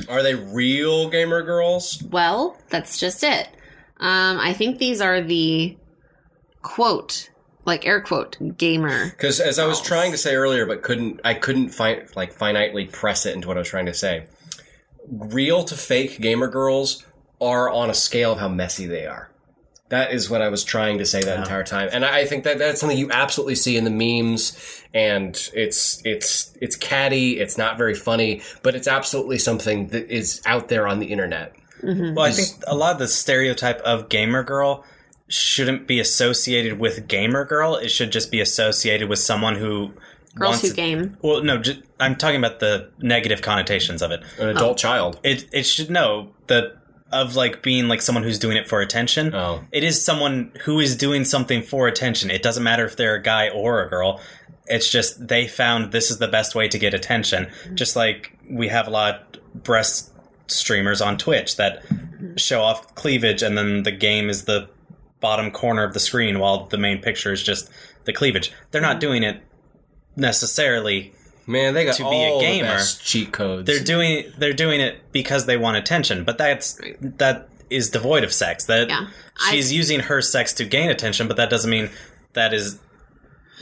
[0.10, 2.04] are they real gamer girls?
[2.04, 3.48] Well, that's just it.
[4.00, 5.78] Um, I think these are the
[6.62, 7.30] quote,
[7.70, 9.10] like air quote, gamer.
[9.12, 12.92] Because as I was trying to say earlier, but couldn't, I couldn't find like finitely
[12.92, 14.26] press it into what I was trying to say.
[15.08, 17.06] Real to fake gamer girls
[17.42, 19.32] are on a scale of how messy they are.
[19.90, 22.44] That is what I was trying to say that entire time, and I I think
[22.44, 27.58] that that's something you absolutely see in the memes, and it's it's it's catty, it's
[27.58, 31.56] not very funny, but it's absolutely something that is out there on the internet.
[31.82, 32.14] Mm-hmm.
[32.14, 34.86] Well, I think a lot of the stereotype of gamer girl
[35.30, 37.76] shouldn't be associated with gamer girl.
[37.76, 39.94] It should just be associated with someone who
[40.36, 41.18] Girls wants who game.
[41.22, 44.22] Well, no, ju- I'm talking about the negative connotations of it.
[44.40, 44.76] An adult oh.
[44.76, 45.20] child.
[45.24, 46.78] It it should know the
[47.12, 49.34] of like being like someone who's doing it for attention.
[49.34, 49.64] Oh.
[49.72, 52.30] It is someone who is doing something for attention.
[52.30, 54.22] It doesn't matter if they're a guy or a girl.
[54.68, 57.46] It's just they found this is the best way to get attention.
[57.46, 57.76] Mm-hmm.
[57.76, 60.12] Just like we have a lot of breast
[60.48, 61.84] streamers on Twitch that
[62.36, 64.70] show off cleavage and then the game is the
[65.20, 67.70] bottom corner of the screen while the main picture is just
[68.06, 68.52] the cleavage.
[68.72, 69.02] They're not mm.
[69.02, 69.42] doing it
[70.16, 71.14] necessarily
[71.48, 73.66] Man, they got To be a gamer, cheat codes.
[73.66, 78.32] they're doing they're doing it because they want attention but that's that is devoid of
[78.32, 79.08] sex that Yeah.
[79.50, 81.90] she's using her sex to gain attention but that doesn't mean
[82.34, 82.80] that is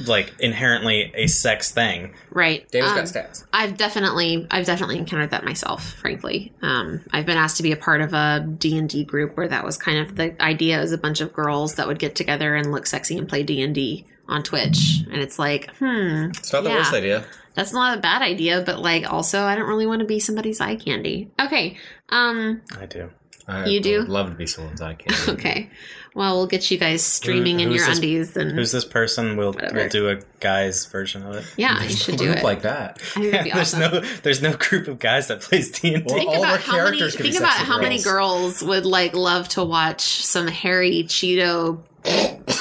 [0.05, 2.69] like inherently a sex thing Right.
[2.69, 3.45] Dana's Um, got stats.
[3.51, 5.93] I've definitely, I've definitely encountered that myself.
[5.95, 9.35] Frankly, um, I've been asked to be a part of a D and D group
[9.35, 12.15] where that was kind of the idea: is a bunch of girls that would get
[12.15, 16.25] together and look sexy and play D and D on Twitch, and it's like, hmm,
[16.37, 16.75] It's not the yeah.
[16.75, 17.25] worst idea.
[17.55, 20.59] that's not a bad idea, but like, also, I don't really want to be somebody's
[20.61, 21.31] eye candy.
[21.41, 21.77] Okay,
[22.09, 23.09] um, i do
[23.47, 24.01] I You do?
[24.03, 25.31] love to be someone's eye candy.
[25.39, 25.69] okay.
[26.13, 29.37] Well, we'll get you guys streaming in who's your this- undies, and who's this person
[29.37, 29.75] we'll, Whatever.
[29.75, 32.43] we'll do a guy's version of it yeah, you should do it.
[32.43, 32.97] like that.
[33.15, 33.79] I think that'd be there's awesome.
[33.93, 36.71] no there's no group of guys that plays d&d Well, think all about our how
[36.83, 38.63] many characters could be think about sexy how many girls.
[38.63, 41.79] would like love to watch some hairy cheeto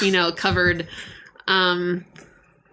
[0.03, 0.87] you know covered
[1.47, 2.05] um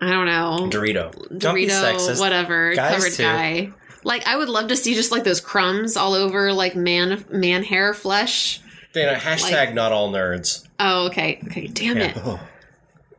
[0.02, 1.12] i don't know Dorito.
[1.38, 2.20] Don't be dorito sexist.
[2.20, 3.22] whatever Guys covered too.
[3.22, 3.72] guy
[4.04, 7.62] like i would love to see just like those crumbs all over like man man
[7.64, 8.60] hair flesh
[8.92, 10.66] Dana, hashtag Like- not all nerds.
[10.78, 12.04] oh okay okay damn Yeah.
[12.10, 12.40] it Oh.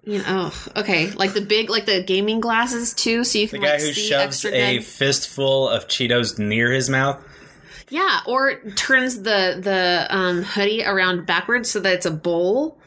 [0.04, 3.60] you know oh, okay like the big like the gaming glasses too so you can.
[3.62, 7.20] the guy like who see shoves a good fistful of cheetos near his mouth
[7.90, 12.78] Yeah, or turns the the um, hoodie around backwards so that it's a bowl.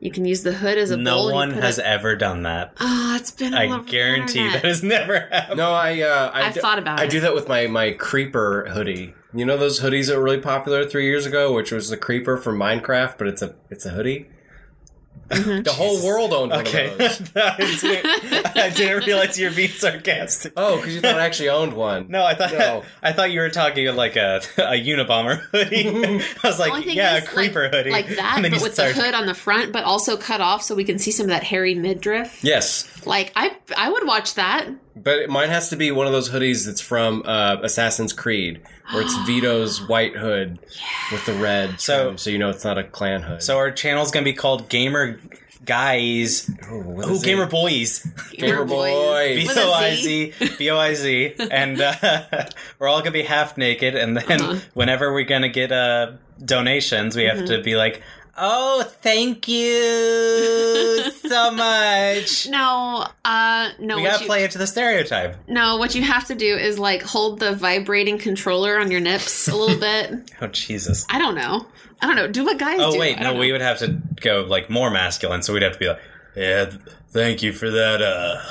[0.00, 1.28] You can use the hood as a no bowl.
[1.40, 3.54] and you one has it- ever done that Oh, it's been.
[3.54, 6.00] All i guarantee that has never happened No, I.
[6.02, 7.02] Uh, I I've d- thought about it.
[7.02, 7.10] I it.
[7.10, 9.14] do that with my my creeper hoodie.
[9.34, 12.36] You know those hoodies that were really popular three years ago, which was the creeper
[12.36, 14.28] from Minecraft, but it's a it's a hoodie.
[15.28, 15.62] Mm-hmm.
[15.62, 16.88] The whole world owned Okay.
[16.90, 17.32] one of those.
[17.36, 20.52] I, didn't, I didn't realize you were being sarcastic.
[20.56, 22.06] Oh, because you thought I actually owned one.
[22.08, 22.84] No, I thought No.
[23.02, 25.88] I thought you were talking like a a Unabomber hoodie.
[25.88, 28.94] I was The only like, yeah, a creeper like, hoodie, like that, but with started-
[28.96, 31.30] the hood on the front, but also cut off so we can see some of
[31.30, 32.38] that hairy midriff.
[32.44, 34.68] Yes, Like I, I would watch that.
[34.96, 38.60] but mine has to be one of those hoodies that's from uh, Assassin's Creed,
[38.92, 40.58] where it's Vito's white hood
[41.12, 41.80] with the red.
[41.80, 43.42] So- trim, so you know it's not a clan hood.
[43.42, 45.20] So our channel's gonna be called Gamer
[45.64, 46.48] Guys.
[46.70, 47.26] oh, what Oh, is it?
[47.26, 48.06] Gamer Boys.
[48.32, 49.36] Gamer Boys.
[49.42, 50.32] B With a O I Z.
[50.38, 51.94] Z B O I Z, and uh,
[52.78, 53.94] we're all gonna be half naked.
[53.96, 54.60] And then Uh-huh.
[54.74, 56.12] whenever we're gonna get uh,
[56.44, 57.46] donations, we have Mm-hmm.
[57.46, 58.02] to be like,
[58.36, 63.96] "Oh, thank you so much." No, uh, no.
[63.96, 65.36] We gotta you, play into the stereotype.
[65.48, 69.48] no, what you have to do is like hold the vibrating controller on your nips
[69.48, 70.30] a little bit.
[70.40, 71.06] Oh Jesus.
[71.08, 71.66] I don't know.
[72.00, 72.28] I don't know.
[72.28, 72.84] Do what guys do.
[72.84, 75.72] Oh wait, no, don't we would have to go like more masculine, so we'd have
[75.72, 76.00] to be like,
[76.36, 78.42] "Yeah, th- thank you for that." Uh,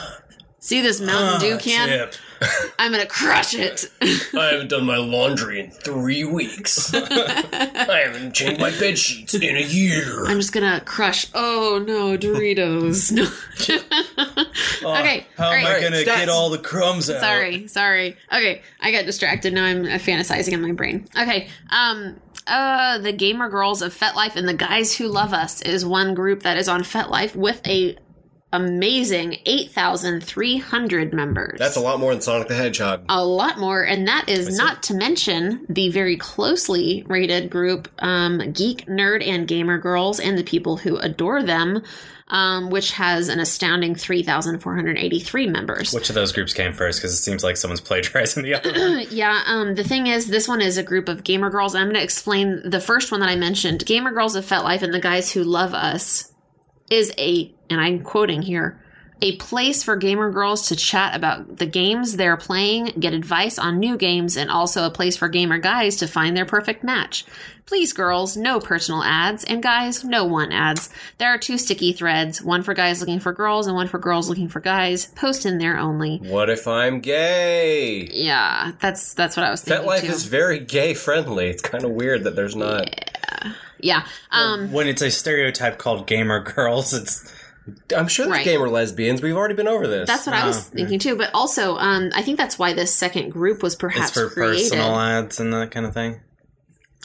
[0.66, 1.88] See this Mountain Dew ah, can?
[1.90, 2.16] tip."
[2.80, 3.86] I'm gonna crush it.
[4.02, 6.92] I haven't done my laundry in three weeks.
[6.96, 10.26] I haven't changed my bed sheets in a year.
[10.26, 11.28] I'm just gonna crush.
[11.36, 13.12] Oh no, Doritos.
[13.12, 13.26] No.
[14.98, 15.28] okay.
[15.38, 15.84] How all am I right.
[15.84, 16.06] gonna stats.
[16.06, 17.22] get all the crumbs out?
[17.22, 18.18] Sorry, sorry.
[18.34, 19.54] Okay, I got distracted.
[19.54, 21.08] Now I'm uh, fantasizing in my brain.
[21.16, 21.48] Okay.
[21.70, 22.20] Um.
[22.48, 26.44] Uh, the gamer girls of FetLife and the guys who love us is one group
[26.44, 27.98] that is on FetLife with a
[28.54, 31.60] amazing eight thousand three hundred members.
[31.60, 33.06] That's a lot more than Sonic the Hedgehog.
[33.10, 38.52] a lot more, and that is not to mention the very closely rated group um,
[38.54, 41.84] Geek, Nerd, and Gamer Girls, and the people who adore them,
[42.30, 45.94] um, which has an astounding 3,483 members.
[45.94, 47.00] Which of those groups came first?
[47.00, 49.06] Because it seems like someone's plagiarizing the other one.
[49.12, 51.76] Yeah, um, the thing is, this one is a group of gamer girls.
[51.76, 53.86] I'm going to explain the first one that I mentioned.
[53.86, 56.32] Gamer Girls of FetLife and the Guys Who Love Us
[56.90, 58.80] is a, and I'm quoting here,
[59.22, 63.80] a place for gamer girls to chat about the games they're playing, get advice on
[63.80, 67.26] new games, and also a place for gamer guys to find their perfect match.
[67.66, 70.90] Please, girls, no personal ads, and guys, no one ads.
[71.18, 74.30] There are two sticky threads, one for guys looking for girls and one for girls
[74.30, 75.06] looking for guys.
[75.08, 76.18] Post in there only.
[76.18, 78.08] What if I'm gay?
[78.12, 80.08] Yeah, that's that's what I was thinking FetLife too.
[80.08, 81.48] is very gay friendly.
[81.48, 82.88] It's kind of weird that there's not.
[83.80, 84.06] Yeah.
[84.32, 87.32] Um, when it's a stereotype called gamer girls, it's
[87.96, 88.46] I'm sure there's Right.
[88.46, 89.22] gamer lesbians.
[89.22, 90.08] We've already been over this.
[90.08, 91.16] that's what I was Oh, thinking too.
[91.16, 94.70] But also, um, I think that's why this second group was perhaps it's for created.
[94.72, 96.22] personal ads and that kind of thing.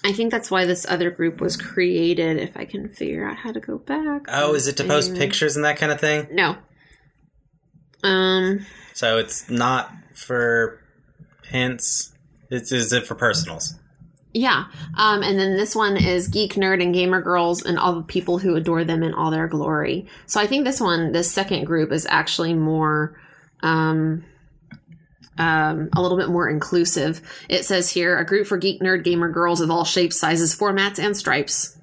[0.05, 2.39] I think that's why this other group was created.
[2.39, 4.23] If I can figure out how to go back.
[4.29, 6.27] Oh, is it to post pictures and that kind of thing?
[6.33, 6.57] No.
[8.03, 8.65] Um.
[8.95, 10.81] So it's not for
[11.47, 12.13] hints.
[12.51, 13.75] It's is it for personals?
[14.33, 14.67] Yeah.
[14.97, 18.39] Um, and then this one is Geek Nerd and Gamer Girls and all the people
[18.39, 20.07] who adore them in all their glory.
[20.27, 23.19] So I think this one, this second group, is actually more,
[23.63, 24.25] um,
[25.37, 27.21] um, a little bit more inclusive.
[27.49, 30.99] It says here a group for geek, nerd, gamer girls of all shapes, sizes, formats,
[30.99, 31.77] and stripes.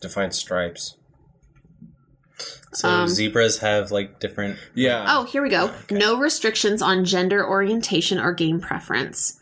[0.00, 0.96] define stripes.
[2.72, 4.58] So Um, zebras have like different.
[4.74, 5.04] Yeah.
[5.08, 5.72] Oh, here we go.
[5.90, 9.38] No restrictions on gender orientation or game preference.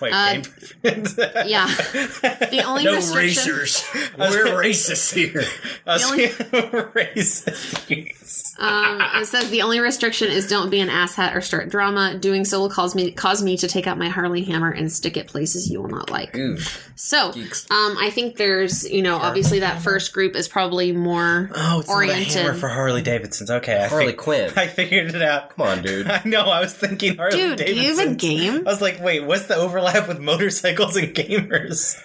[0.00, 0.42] Wait, Uh, game.
[1.46, 1.66] Yeah.
[1.66, 3.52] The only no restriction.
[3.54, 3.84] racers.
[4.18, 5.42] We're racist here.
[5.86, 8.54] I was only- racist.
[8.60, 12.18] Um, it says the only restriction is don't be an asshat or start drama.
[12.18, 15.16] Doing so will cause me cause me to take out my Harley hammer and stick
[15.16, 16.36] it places you will not like.
[16.36, 16.58] Ooh.
[16.96, 17.70] So, Geeks.
[17.70, 21.88] um, I think there's you know obviously that first group is probably more Oh, it's
[21.88, 22.26] oriented.
[22.28, 23.50] not a hammer for Harley Davidsons.
[23.50, 24.52] Okay, I Harley fig- Quinn.
[24.56, 25.54] I figured it out.
[25.56, 26.08] Come on, dude.
[26.08, 26.42] I know.
[26.42, 28.66] I was thinking Harley Dude, do you have a game?
[28.66, 32.00] I was like, wait, what's the overlap with motorcycles and gamers?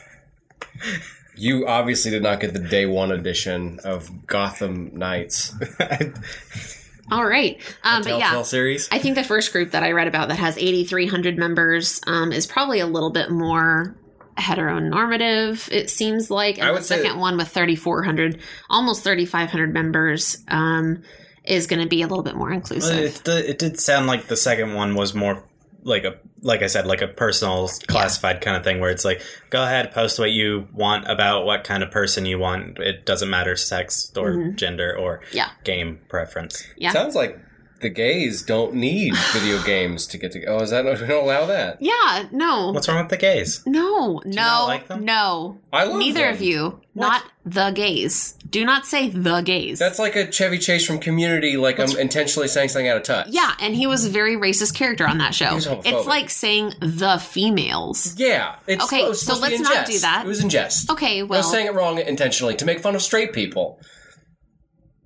[1.36, 5.55] You obviously did not get the day one edition of Gotham Knights
[7.12, 8.41] All right, um, but yeah.
[8.43, 8.88] series.
[8.91, 12.47] I think the first group that I read about that has 8,300 members um, is
[12.47, 13.97] probably a little bit more
[14.38, 15.69] heteronormative.
[15.71, 20.43] It seems like, and I the would say second one with 3,400, almost 3,500 members,
[20.47, 21.03] um,
[21.43, 22.97] is going to be a little bit more inclusive.
[22.97, 25.43] It, it did sound like the second one was more
[25.83, 29.21] like a like I said, like a personal classified kind of thing where it's like,
[29.49, 32.77] go ahead, post what you want about what kind of person you want.
[32.79, 35.38] It doesn't matter sex or gender or Mm-hmm.
[35.38, 35.49] Yeah.
[35.63, 36.63] game preference.
[36.77, 36.91] yeah.
[36.91, 37.39] Sounds like
[37.83, 40.43] the gays don't need video games to get to.
[40.45, 41.77] Oh, is that we don't allow that?
[41.79, 42.25] yeah.
[42.31, 42.71] No.
[42.71, 43.61] What's wrong with the gays?
[43.67, 44.21] no.
[44.25, 44.31] No.
[44.31, 45.05] not like them?
[45.05, 45.59] No.
[45.71, 46.33] I love Neither them.
[46.33, 46.79] of you.
[46.95, 48.33] Not the gays.
[48.49, 49.79] Do not say the gays.
[49.79, 51.57] That's like a Chevy Chase from Community.
[51.57, 53.27] Like um, I'm intentionally saying something out of touch.
[53.29, 55.55] yeah, and he was a very racist character on that show.
[55.55, 55.65] was.
[55.67, 58.15] It's like saying the females.
[58.17, 58.55] Yeah.
[58.67, 60.25] It's, Okay, so supposed to be let's not do that.
[60.25, 60.89] It was in jest.
[60.91, 63.79] Okay, I well, was saying it wrong intentionally to make fun of straight people.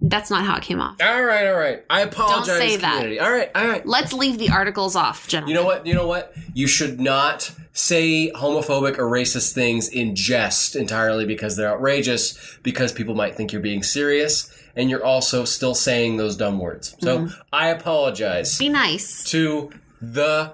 [0.02, 0.98] That's not how it came off.
[1.02, 1.84] All right, all right.
[1.90, 3.18] I apologize, Don't say that.
[3.20, 3.86] All right, all right.
[3.86, 5.56] Let's leave the articles off, gentlemen.
[5.56, 5.88] You know what?
[5.88, 6.34] You know what?
[6.54, 12.92] You should not say homophobic or racist things in jest entirely because they're outrageous, because
[12.92, 16.96] people might think you're being serious, and you're also still saying those dumb words.
[17.02, 17.40] So Mm-hmm.
[17.54, 19.24] I apologize Be nice.
[19.32, 20.54] to the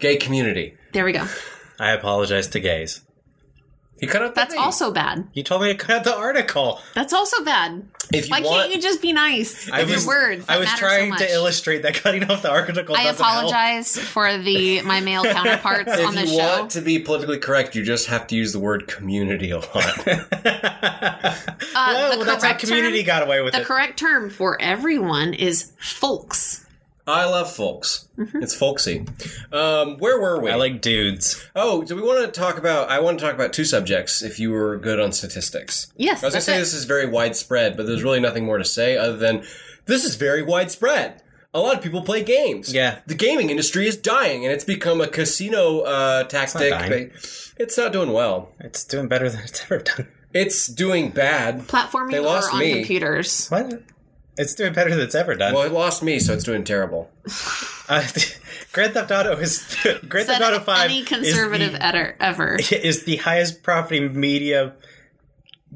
[0.00, 0.76] gay community.
[0.92, 1.26] There we go.
[1.80, 3.02] I apologize to gays.
[4.00, 5.26] You cut out the That's also bad.
[5.32, 6.80] You told me to cut out the article.
[6.94, 7.84] That's also bad.
[8.12, 9.70] If you Why want, can't you just be nice?
[9.70, 10.44] I with was your words.
[10.48, 12.94] I was trying so to illustrate that cutting off the article.
[12.96, 13.36] I doesn't help.
[13.50, 16.36] apologize for the my male counterparts if on you the show.
[16.60, 20.06] want to be politically correct, you just have to use the word community a lot.
[20.06, 21.34] Uh,
[21.74, 23.66] well, the that's how community term, got away with The it.
[23.66, 26.64] correct term for everyone is folks.
[27.08, 28.08] I love folks.
[28.18, 28.42] Mm-hmm.
[28.42, 29.06] It's folksy.
[29.52, 30.50] Um, where were we?
[30.50, 31.42] I like dudes.
[31.56, 32.90] Oh, do we want to talk about?
[32.90, 34.22] I want to talk about two subjects.
[34.22, 36.60] If you were good on statistics, Yes, I was gonna say it.
[36.60, 39.44] this is very widespread, but there's really nothing more to say other than
[39.86, 41.22] this is very widespread.
[41.54, 42.74] A lot of people play games.
[42.74, 42.98] Yeah.
[43.06, 46.70] the gaming industry is dying, and it's become a casino uh, tactic.
[46.70, 47.10] dying.
[47.56, 48.52] It's not doing well.
[48.60, 50.08] It's doing better than it's ever done.
[50.34, 51.60] It's doing bad.
[51.68, 52.74] Platforming They lost or on me.
[52.74, 53.48] computers.
[53.48, 53.82] What?
[54.38, 55.52] It's doing better than it's ever done.
[55.52, 57.10] Well, it lost me, so it's doing terrible.
[57.90, 58.06] Uh,
[58.74, 59.60] Grand Theft Auto is
[60.10, 62.58] Grand Theft Auto Five any conservative is the, ever, ever.
[62.70, 64.74] is the highest property media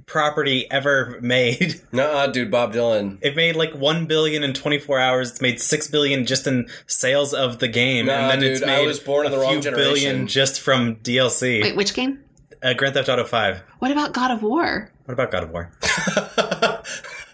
[0.04, 1.80] property ever made.
[1.92, 2.50] Nuh-uh, dude.
[2.50, 3.16] Bob Dylan.
[3.22, 5.30] It made like one billion in twenty four hours.
[5.30, 8.68] It's made six billion just in sales of the game, Nah, and then it's dude,
[8.68, 9.94] I made was born in a the wrong few generation.
[9.94, 11.62] billion just from DLC.
[11.62, 12.22] Wait, which game?
[12.62, 13.62] Uh, Grand Theft Auto Five.
[13.78, 14.90] What about God of War?
[15.06, 15.70] What about God of War?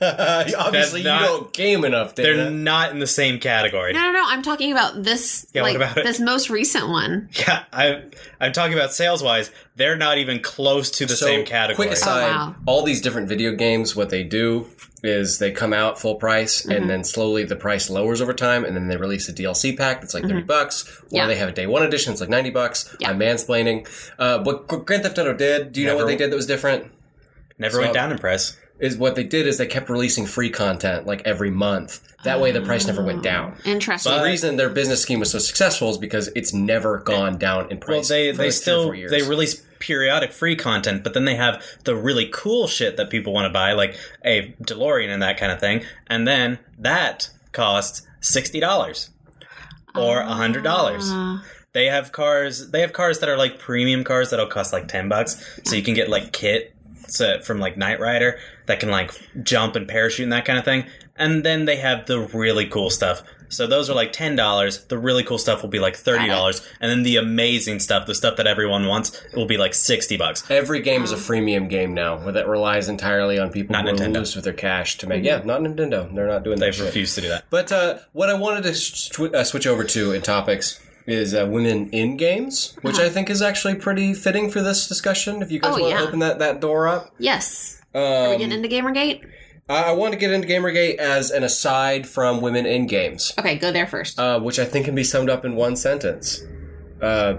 [0.58, 3.92] Obviously, not- you don't game enough, They're not in the same category.
[3.92, 4.22] No, no, no.
[4.26, 5.46] I'm talking about this.
[5.52, 7.28] Yeah, like about this most recent one.
[7.38, 8.02] Yeah, I,
[8.40, 9.50] I'm talking about sales wise.
[9.76, 11.86] They're not even close to the So, same category.
[11.88, 12.54] Quick aside: Oh, wow.
[12.66, 14.66] all these different video games, what they do
[15.04, 16.72] is they come out full price, Mm-hmm.
[16.72, 20.00] and then slowly the price lowers over time, and then they release a DLC pack
[20.00, 21.16] that's like thirty bucks, or Mm-hmm.
[21.16, 21.26] Yeah.
[21.28, 22.94] they have a day one edition that's like ninety bucks.
[23.00, 23.10] Yeah.
[23.10, 23.88] I'm mansplaining.
[24.18, 25.72] Uh, what Grand Theft Auto did?
[25.72, 26.90] Do you know what they did that was different?
[27.58, 28.56] Never So- went down in price.
[28.78, 32.00] Is what they did is they kept releasing free content like every month.
[32.24, 33.56] That way, the price never went down.
[33.64, 34.12] Interesting.
[34.16, 37.78] The reason their business scheme was so successful is because it's never gone down in
[37.78, 38.10] price.
[38.10, 39.10] Well, they for they like still four years.
[39.10, 43.32] they release periodic free content, but then they have the really cool shit that people
[43.32, 48.02] want to buy, like a DeLorean and that kind of thing, and then that costs
[48.20, 49.10] sixty dollars
[49.94, 51.10] or a hundred dollars.
[51.10, 51.38] Uh,
[51.72, 52.70] They have cars.
[52.70, 55.36] They have cars that are like premium cars that'll cost like ten bucks.
[55.64, 56.74] So you can get like kit
[57.06, 60.64] so, from like Knight Rider that can like jump and parachute and that kind of
[60.64, 60.86] thing.
[61.16, 63.22] And then they have the really cool stuff.
[63.48, 64.84] So those are like ten dollars.
[64.84, 68.14] The really cool stuff will be like thirty dollars, and then the amazing stuff, the
[68.14, 70.48] stuff that everyone wants, will be like sixty bucks.
[70.50, 74.04] Every game is a freemium game now, where that relies entirely on people Not who
[74.04, 75.24] are loose with their cash to make.
[75.24, 76.14] Yeah, not Nintendo.
[76.14, 76.66] They're not doing that.
[76.66, 76.86] They've shit.
[76.86, 77.44] refused to do that.
[77.48, 80.78] But uh, what I wanted to sw- uh, switch over to in topics
[81.08, 85.40] is uh, women in games, which I think is actually pretty fitting for this discussion.
[85.42, 85.98] If you guys Oh, want yeah.
[86.00, 87.80] to open that, that door up, yes.
[87.94, 89.24] Are we um, getting into Gamergate?
[89.70, 93.56] I, I want to get into Gamergate as an aside from women in games, Okay,
[93.56, 94.18] go there first.
[94.20, 96.42] uh, which I think can be summed up in one sentence.
[97.00, 97.36] Uh,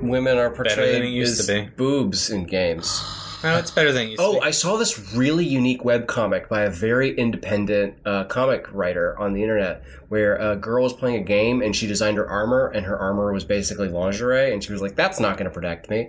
[0.00, 1.70] women are portrayed than it used as to be.
[1.76, 3.02] boobs in games.
[3.42, 4.40] No, it's better than it used Oh, to.
[4.40, 9.32] I saw this really unique web comic by a very independent uh, comic writer on
[9.32, 12.86] the internet where a girl was playing a game and she designed her armor, and
[12.86, 16.08] her armor was basically lingerie, and she was like, "That's not going to protect me."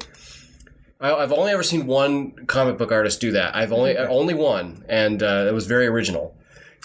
[1.02, 3.56] I, I've only ever seen one comic book artist do that.
[3.56, 6.36] I've only uh, only one, and uh, it was very original.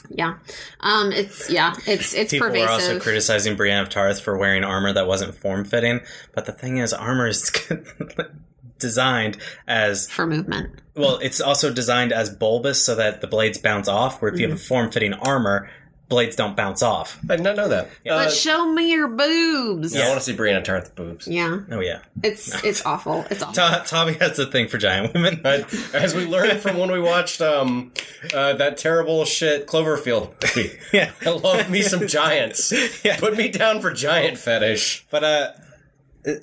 [0.09, 0.39] yeah.
[0.81, 1.13] Um.
[1.13, 1.75] It's yeah.
[1.87, 5.65] It's it's People were also criticizing Brienne of Tarth for wearing armor that wasn't form
[5.65, 6.01] fitting,
[6.35, 7.51] but the thing is, armor is
[8.79, 10.81] designed as for movement.
[10.95, 11.19] well.
[11.19, 14.21] It's also designed as bulbous so that the blades bounce off.
[14.23, 15.69] Where if you have a form fitting armor,
[16.09, 17.19] blades don't bounce off.
[17.29, 17.87] I did not know that.
[17.87, 19.95] Uh, But show me your boobs.
[19.95, 21.29] I want to see Brianna Tarth boobs.
[21.29, 21.61] Yeah.
[21.71, 23.27] Oh yeah, It's it's awful.
[23.31, 23.55] It's awful.
[23.55, 25.41] To- Tommy has a thing for giant women.
[25.43, 27.93] But as we learned from when we watched um,
[28.33, 32.73] uh, that terrible shit Cloverfield movie, yeah, I love me some giants.
[33.05, 33.19] Yeah.
[33.19, 35.07] Put me down for giant fetish.
[35.11, 35.51] But uh,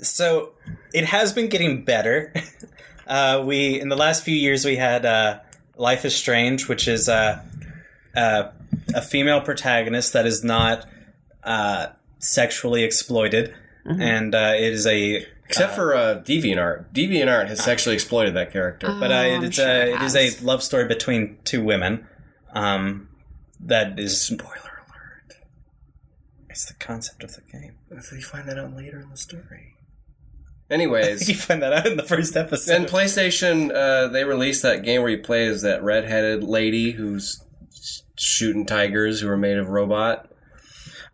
[0.01, 0.53] so
[0.93, 2.33] it has been getting better.
[3.07, 5.39] Uh, we in the last few years we had uh,
[5.77, 7.39] Life is Strange, which is uh,
[8.15, 8.49] uh,
[8.95, 10.87] a female protagonist that is not
[11.43, 13.53] uh, sexually exploited,
[13.85, 16.91] and uh, it is a Except for uh, DeviantArt.
[16.93, 18.87] DeviantArt has sexually exploited that character.
[18.87, 21.63] but uh, Oh, I'm it's sure a it it is a love story between two
[21.63, 22.07] women.
[22.55, 23.09] Um,
[23.59, 24.64] that is Spoiler alert.
[26.55, 27.75] It's the concept of the game.
[27.91, 29.73] You find that out later in the story.
[30.71, 32.71] Anyways, you find that out in the first episode.
[32.71, 37.43] then PlayStation, uh, they released that game where you play as that redheaded lady who's
[38.17, 40.31] shooting tigers who are made of robot.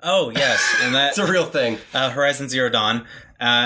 [0.04, 1.80] oh yes, and that's a real thing.
[1.96, 3.04] uh, Horizon Zero Dawn, uh,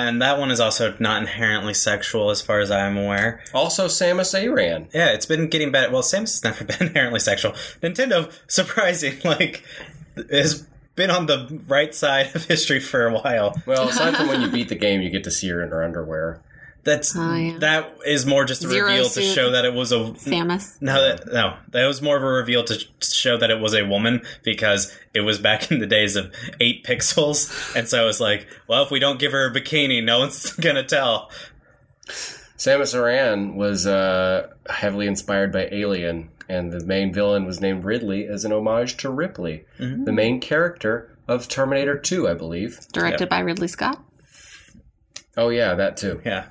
[0.08, 3.44] and that one is also not inherently sexual, as far as I am aware.
[3.54, 4.88] Also, Samus Aran.
[4.94, 5.92] Yeah, it's been getting better.
[5.92, 7.52] Well, Samus has never been inherently sexual.
[7.84, 9.62] Nintendo, surprising, like,
[10.32, 10.66] has
[10.96, 13.56] been on the right side of history for a while.
[13.66, 15.84] Well, aside from when you beat the game, you get to see her in her
[15.84, 16.42] underwear.
[16.84, 17.58] That's Oh, yeah.
[17.60, 20.80] that is more just a Zero reveal to show that it was a Samus.
[20.82, 23.84] no, that, no, that was more of a reveal to show that it was a
[23.84, 28.46] woman because it was back in the days of eight pixels, and so it's like,
[28.68, 31.32] well, if we don't give her a bikini, no one's gonna tell.
[32.08, 38.28] Samus Aran was uh, heavily inspired by Alien, and the main villain was named Ridley
[38.28, 42.80] as an homage to Ripley, the main character of Terminator 2, I believe.
[42.92, 44.04] Directed by Ridley Scott.
[45.38, 46.22] Oh, yeah, that too.
[46.26, 46.46] Yeah,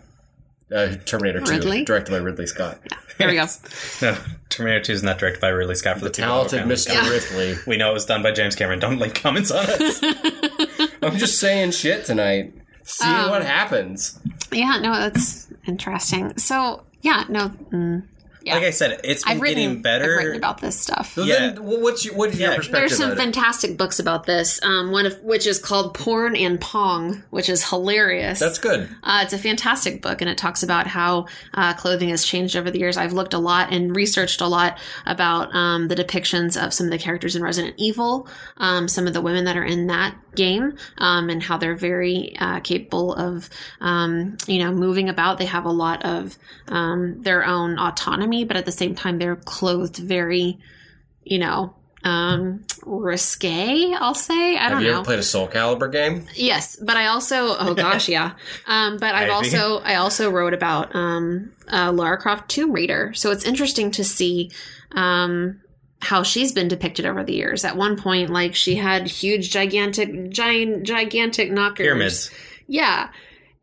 [0.75, 2.81] Uh, Terminator 2, directed by Ridley Scott.
[3.19, 3.47] There we go.
[4.03, 4.17] no,
[4.49, 6.95] Terminator Two is not directed by Ridley Scott for the, people who Talented Mr.
[6.95, 7.11] know.
[7.11, 7.55] Ripley.
[7.67, 8.81] We know it was done by James Cameron.
[8.81, 10.01] Don't leave comments on us.
[11.03, 12.53] I'm just saying shit tonight.
[12.85, 14.19] See Um, what happens.
[14.51, 16.37] Yeah, no, that's interesting.
[16.39, 17.51] So yeah, no.
[17.73, 18.09] Mm,
[18.45, 18.55] yeah.
[18.55, 20.19] like I said, it's been I've written, getting better.
[20.19, 21.15] I've written about this stuff.
[21.15, 21.51] So yeah.
[21.51, 23.21] then, what's your, what is your perspective There's some on it?
[23.21, 24.63] fantastic books about this.
[24.63, 28.41] Um, one of which is called Porn and Pong, which is hilarious.
[28.41, 28.89] That's good.
[29.03, 32.71] Uh, it's a fantastic book, and it talks about how uh, clothing has changed over
[32.71, 32.97] the years.
[32.97, 36.91] I've looked a lot and researched a lot about um, the depictions of some of
[36.91, 40.77] the characters in Resident Evil, um, some of the women that are in that game,
[40.99, 43.49] um, and how they're very uh, capable of,
[43.81, 45.39] um, you know, moving about.
[45.39, 46.37] They have a lot of
[46.67, 50.59] um, their own autonomy, but at the same time, they're clothed very,
[51.23, 51.75] you know.
[52.03, 54.57] Um, risque, I'll say.
[54.57, 54.97] I Have don't you know.
[54.97, 56.27] ever played a Soul Calibur game?
[56.35, 58.33] Yes, but I also oh gosh, yeah.
[58.67, 63.31] Um, but I've also I also wrote about um, uh, Lara Croft Tomb Raider, so
[63.31, 64.51] it's interesting to see
[64.93, 65.63] um,
[66.01, 67.65] how she's been depicted over the years.
[67.65, 71.87] At one point, like she had huge, gigantic, giant, gigantic knockers.
[71.87, 72.31] Pyramids.
[72.67, 73.09] Yeah.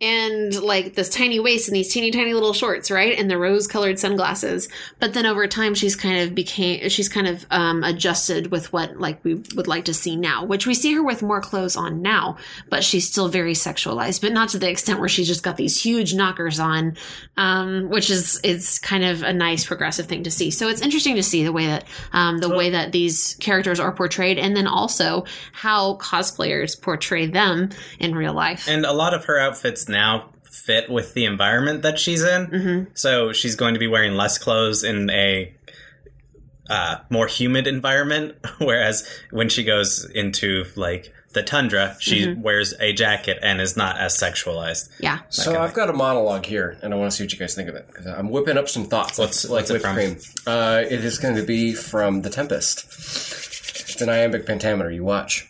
[0.01, 3.17] And like this tiny waist and these teeny tiny little shorts, right?
[3.17, 4.67] And the rose colored sunglasses.
[4.99, 8.99] But then over time, she's kind of became, she's kind of um, adjusted with what
[8.99, 12.01] like we would like to see now, which we see her with more clothes on
[12.01, 12.37] now,
[12.69, 15.79] but she's still very sexualized, but not to the extent where she's just got these
[15.79, 16.97] huge knockers on,
[17.37, 20.49] um, which is, is kind of a nice progressive thing to see.
[20.49, 23.91] So it's interesting to see the way that, um, the way that these characters are
[23.91, 28.67] portrayed and then also how cosplayers portray them in real life.
[28.67, 32.47] And a lot of her outfits now fit with the environment that she's in.
[32.47, 32.91] Mm-hmm.
[32.93, 35.53] So she's going to be wearing less clothes in a
[36.69, 38.35] uh, more humid environment.
[38.59, 42.41] Whereas when she goes into like the tundra, she Mm-hmm.
[42.41, 44.89] wears a jacket and is not as sexualized.
[44.99, 45.19] yeah.
[45.29, 47.69] So I've got a monologue here, and I want to see what you guys think
[47.69, 49.17] of it because I'm whipping up some thoughts.
[49.17, 49.95] What's- like what's it whipped from?
[49.95, 50.17] cream?
[50.45, 52.83] Uh, it is going to be from The Tempest.
[53.89, 54.91] It's an iambic pentameter.
[54.91, 55.49] You watch.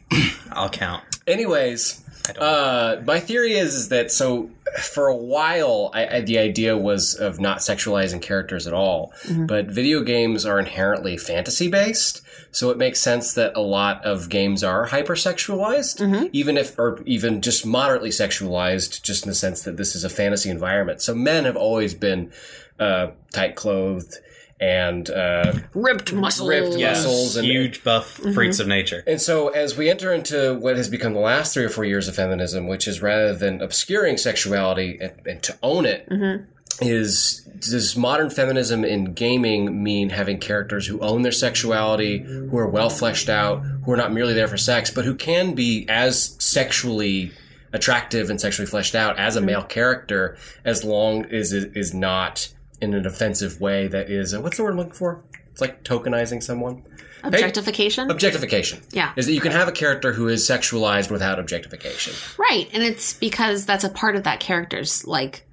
[0.52, 1.04] I'll count.
[1.26, 4.50] Anyways, I don't uh, my theory is, is that so
[4.80, 9.14] for a while, I, I, the idea was of not sexualizing characters at all.
[9.48, 14.30] But video games are inherently fantasy based, so it makes sense that a lot of
[14.30, 16.00] games are hypersexualized,
[16.32, 20.10] even if, or even just moderately sexualized, just in the sense that this is a
[20.10, 21.02] fantasy environment.
[21.02, 22.32] So men have always been
[22.80, 24.20] uh, tight clothed
[24.62, 26.48] and uh, Ripped muscles.
[26.48, 28.34] Ripped, Yeah, muscles and- huge buff mm-hmm.
[28.34, 29.04] freaks of nature.
[29.08, 32.08] And so, as we enter into what has become the last three or four years
[32.08, 36.46] of feminism, which is rather than obscuring sexuality and, and to own it, mm-hmm.
[36.80, 42.68] is does modern feminism in gaming mean having characters who own their sexuality, who are
[42.68, 46.36] well fleshed out, who are not merely there for sex, but who can be as
[46.40, 47.32] sexually
[47.74, 49.48] attractive and sexually fleshed out as a mm-hmm.
[49.48, 52.50] male character, as long as it is not
[52.82, 55.24] in an offensive way that is uh, what's the word I'm looking for?
[55.52, 56.84] It's like tokenizing someone.
[57.24, 58.10] Objectification.
[58.10, 58.82] Objectification.
[58.92, 59.14] Yeah.
[59.16, 62.14] Is that you can have a character who is sexualized without objectification.
[62.40, 65.48] Right, and it's because that's a part of that character's like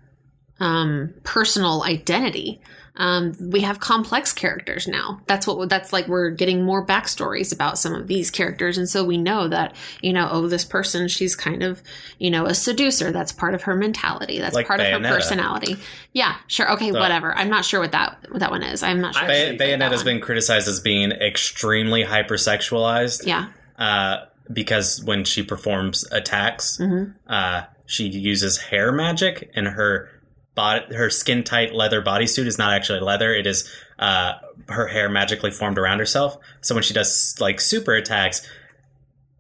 [0.61, 2.61] um personal identity.
[2.99, 5.21] Um, we have complex characters now.
[5.27, 6.09] That's what that's like.
[6.09, 10.13] We're getting more backstories about some of these characters, and so we know that you
[10.13, 11.81] know, oh, this person, she's kind of
[12.19, 13.13] you know a seducer.
[13.13, 14.41] That's part of her mentality.
[14.41, 15.77] That's Like part of her personality.
[16.13, 17.33] Yeah, sure, okay, whatever.
[17.35, 18.83] I'm not sure what that what that one is.
[18.83, 19.29] I'm not sure.
[19.29, 23.27] Bay- Bayonetta has been criticized as being extremely hypersexualized.
[23.27, 27.13] Yeah, uh, because when she performs attacks, Mm-hmm.
[27.33, 30.11] uh, she uses hair magic, and her
[30.59, 34.35] her skin tight leather bodysuit is not actually leather; it is uh,
[34.69, 36.37] her hair magically formed around herself.
[36.61, 38.47] So when she does like super attacks,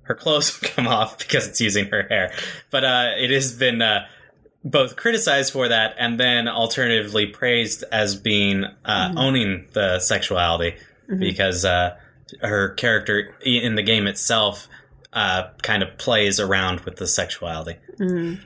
[0.02, 2.32] her clothes come off because it's using her hair.
[2.70, 3.82] But uh, it has been.
[3.82, 4.06] Uh,
[4.64, 10.74] both criticized for that and then alternatively praised as being uh, owning the sexuality
[11.18, 11.96] because uh,
[12.42, 14.68] her character in the game itself
[15.12, 17.76] uh, kind of plays around with the sexuality.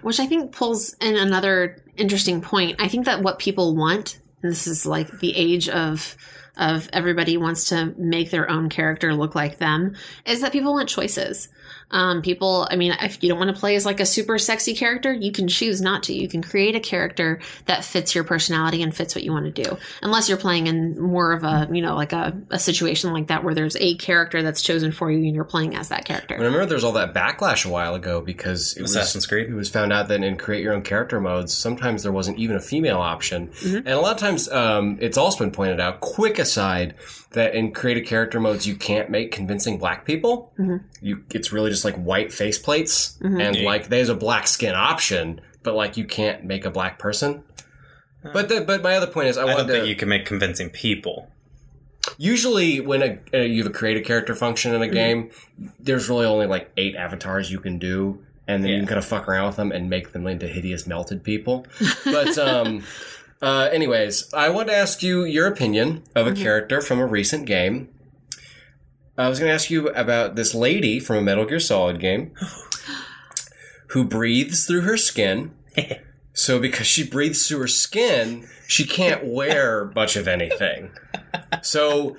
[0.02, 2.80] which I think pulls in another interesting point.
[2.80, 6.16] I think that what people want, and this is like the age of
[6.56, 9.94] of everybody wants to make their own character look like them,
[10.26, 11.48] is that people want choices.
[11.93, 14.74] Um, people, I mean, if you don't want to play as like a super sexy
[14.74, 16.14] character, you can choose not to.
[16.14, 19.62] You can create a character that fits your personality and fits what you want to
[19.62, 19.76] do.
[20.03, 23.45] Unless you're playing in more of a, you know, like a, a situation like that
[23.45, 26.18] where there's a character that's chosen for you and you're playing as that And I
[26.18, 26.34] character.
[26.36, 29.49] remember there was all that backlash a while ago because it was, Assassin's Creed.
[29.51, 32.57] it was found out that in create your own character modes, sometimes there wasn't even
[32.57, 33.51] a female option.
[33.64, 36.95] And a lot of times, um, it's also been pointed out, quick aside,
[37.32, 40.53] that in creative character modes, you can't make convincing black people.
[41.01, 43.20] You, it's really just like white faceplates.
[43.20, 43.64] And Yeah.
[43.64, 47.43] like, there's a black skin option, but like, you can't make a black person.
[48.33, 50.24] But the, but my other point is, I, I wanted don't to you can make
[50.26, 51.28] convincing people.
[52.18, 55.30] usually when a, uh, you have a create a character function in a game,
[55.80, 59.05] there's really only like eight avatars you can do, and then you can kind of
[59.05, 61.66] fuck around with them and make them into hideous melted people.
[62.05, 62.85] But um,
[63.41, 67.47] uh, anyways, I want to ask you your opinion of a character from a recent
[67.47, 67.89] game.
[69.16, 72.32] I was going to ask you about this lady from a Metal Gear Solid game
[73.88, 75.54] who breathes through her skin.
[76.34, 80.90] So because she breathes through her skin, she can't wear much of anything.
[81.60, 82.16] So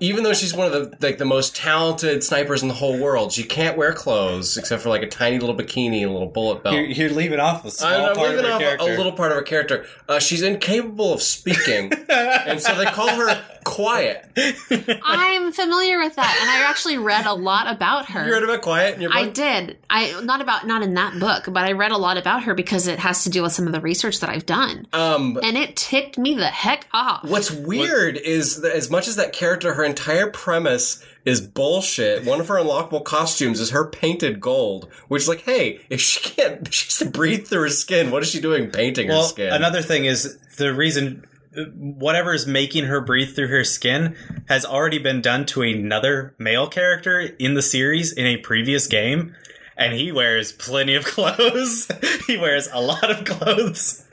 [0.00, 3.32] even though she's one of the like the most talented snipers in the whole world,
[3.32, 6.62] she can't wear clothes except for like a tiny little bikini and a little bullet
[6.62, 6.74] belt.
[6.74, 8.92] You're, you're leaving off a small I'm part of her off a, character.
[8.92, 9.86] a little part of her character.
[10.08, 14.24] Uh, she's incapable of speaking, and so they call her Quiet.
[15.04, 18.24] I'm familiar with that, and I actually read a lot about her.
[18.24, 19.18] You read about Quiet in your book?
[19.18, 19.78] I did.
[19.90, 22.86] I not about not in that book, but I read a lot about her because
[22.86, 25.74] it has to do with some of the research that I've done, um, and it
[25.74, 27.24] ticked me the heck off.
[27.24, 32.24] What's weird is that as much as that character, her entire premise is bullshit.
[32.24, 36.20] One of her unlockable costumes is her painted gold, which is like, hey, if she
[36.30, 38.10] can't, she has to breathe through her skin.
[38.10, 39.52] What is she doing painting her Well, skin?
[39.52, 41.26] another thing is the reason
[41.74, 44.14] whatever is making her breathe through her skin
[44.48, 49.34] has already been done to another male character in the series in a previous game.
[49.78, 51.90] And he wears plenty of clothes.
[52.26, 54.04] he wears a lot of clothes.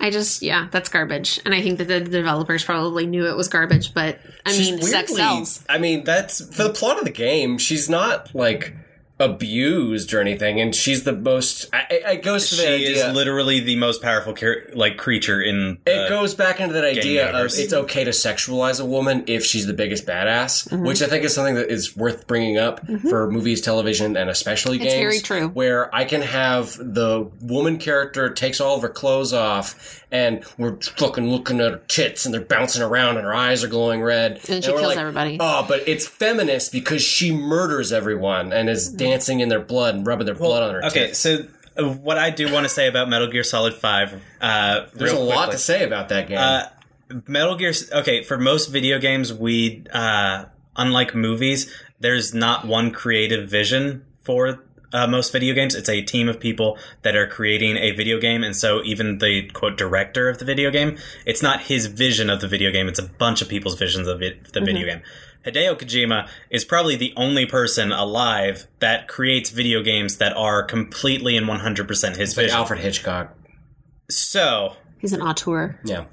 [0.00, 3.48] I just yeah, that's garbage, and I think that the developers probably knew it was
[3.48, 5.64] garbage, but I She's mean, sex weirdly- sells.
[5.68, 7.58] I mean, that's for the plot of the game.
[7.58, 8.74] She's not like
[9.20, 11.68] abused or anything, and she's the most.
[11.72, 13.06] I, I- it goes to the She idea.
[13.08, 15.78] is literally the most powerful char- like creature in.
[15.86, 19.66] it goes back into that idea of it's okay to sexualize a woman if she's
[19.66, 20.84] the biggest badass, mm-hmm.
[20.84, 23.08] which I think is something that is worth bringing up mm-hmm.
[23.08, 24.92] for movies, television, and especially games.
[24.92, 25.48] It's very true.
[25.48, 30.76] Where I can have the woman character takes all of her clothes off, and we're
[30.76, 34.40] fucking looking at her tits, and they're bouncing around, and her eyes are glowing red,
[34.48, 35.38] And she kills like, everybody.
[35.40, 40.06] Oh, but it's feminist because she murders everyone and is dancing in their blood and
[40.06, 40.84] rubbing their blood on her.
[40.86, 41.18] Okay, tits.
[41.18, 41.46] so
[41.76, 45.16] uh, what I do want to say about Metal Gear Solid Five, uh, There's a
[45.16, 46.38] real lot to say about that game.
[46.38, 46.64] Uh,
[47.26, 47.72] Metal Gear.
[47.92, 50.46] Okay, for most video games, we uh,
[50.76, 55.74] unlike movies, there's not one creative vision for uh, most video games.
[55.74, 59.48] It's a team of people that are creating a video game, and so even the
[59.50, 62.88] quote director of the video game, it's not his vision of the video game.
[62.88, 65.02] It's a bunch of people's visions of it, the video game.
[65.46, 71.36] Hideo Kojima is probably the only person alive that creates video games that are completely
[71.36, 72.56] and 100% his like vision.
[72.58, 73.34] Alfred Hitchcock.
[74.10, 75.80] So, He's an auteur.
[75.84, 76.04] Yeah.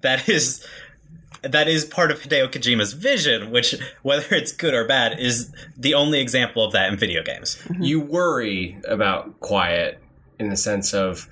[0.00, 0.66] that is
[1.42, 5.94] that is part of Hideo Kojima's vision, which whether it's good or bad is the
[5.94, 7.56] only example of that in video games.
[7.64, 7.82] Mm-hmm.
[7.82, 10.00] You worry about Quiet
[10.38, 11.28] in the sense of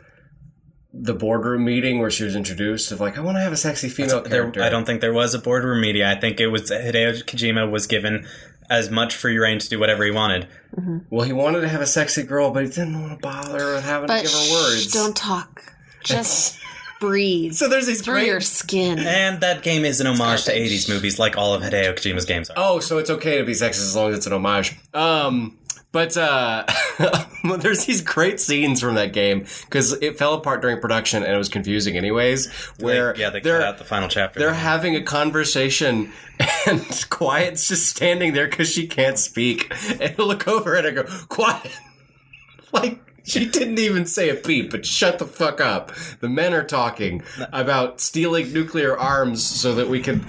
[0.98, 3.88] the boardroom meeting where she was introduced of like, I want to have a sexy
[3.88, 4.62] female There, character.
[4.62, 6.02] I don't think there was a boardroom meeting.
[6.02, 8.26] I think it was Hideo Kojima was given
[8.70, 10.48] as much free reign to do whatever he wanted.
[10.74, 10.98] Mm-hmm.
[11.10, 13.84] Well, he wanted to have a sexy girl, but he didn't want to bother with
[13.84, 14.92] having But to give her shh, words.
[14.92, 15.74] don't talk.
[16.04, 16.58] Just
[17.00, 18.26] breathe So there's these through great.
[18.26, 18.98] your skin.
[18.98, 20.70] And that game is an homage to garbage.
[20.72, 22.54] 80s movies, like all of Hideo Kojima's games are.
[22.56, 24.76] Oh, so it's okay to be sexist as long as it's an homage.
[24.94, 25.58] Um,
[25.92, 26.66] but uh,
[27.58, 31.38] there's these great scenes from that game because it fell apart during production and it
[31.38, 32.52] was confusing, anyways.
[32.80, 34.38] Where They- yeah, they they're cut out the final chapter.
[34.38, 36.12] they're having a conversation
[36.66, 39.72] and Quiet's just standing there because she can't speak.
[40.00, 41.78] And I look over and I go, Quiet.
[42.72, 45.92] like, she didn't even say a peep, but shut the fuck up.
[46.20, 47.22] The men are talking
[47.52, 50.24] about stealing nuclear arms so that we can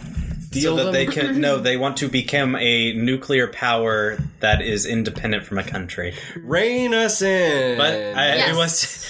[0.49, 0.93] deal so that them.
[0.93, 5.63] they can no, they want to become a nuclear power that is independent from a
[5.63, 6.15] country.
[6.37, 7.77] Rein us in.
[7.77, 8.49] But I, Yes.
[8.49, 9.05] it was.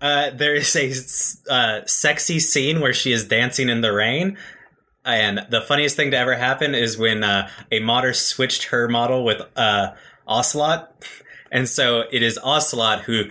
[0.00, 4.36] Uh, there is a uh, sexy scene where she is dancing in the rain.
[5.04, 9.24] And the funniest thing to ever happen is when uh, a modder switched her model
[9.24, 9.92] with uh,
[10.26, 11.04] Ocelot.
[11.50, 13.24] And so it is Ocelot who,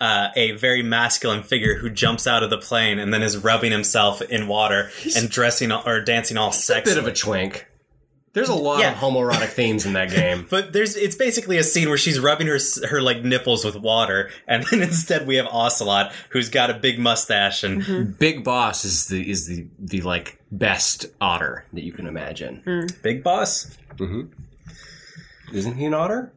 [0.00, 3.72] uh, a very masculine figure who jumps out of the plane and then is rubbing
[3.72, 6.90] himself in water and dressing all- or dancing all a sexy.
[6.94, 7.66] bit of a twink.
[8.34, 8.92] There's a lot Yeah.
[8.92, 10.44] of homoerotic themes in that game.
[10.50, 14.28] But there's it's basically a scene where she's rubbing her her like nipples with water,
[14.46, 18.10] and then instead we have Ocelot who's got a big mustache and mm-hmm.
[18.18, 22.60] Big Boss is the is the the like best otter that you can imagine.
[22.66, 22.86] Hmm.
[23.02, 23.74] Big Boss.
[23.96, 24.26] Mm-hmm.
[25.56, 26.32] Isn't he an otter?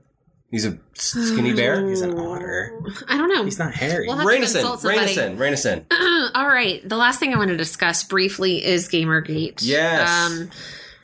[0.52, 1.88] He's a skinny bear.
[1.88, 2.80] He's an otter.
[3.08, 3.44] I don't know.
[3.46, 4.08] He's not hairy.
[4.08, 4.62] We'll have to Rein us in.
[4.62, 5.20] consult somebody.
[5.20, 5.38] in.
[5.38, 5.56] Rein.
[6.36, 6.82] All right.
[6.88, 9.60] The last thing I want to discuss briefly is Gamergate.
[9.62, 10.10] Yes.
[10.10, 10.50] Um,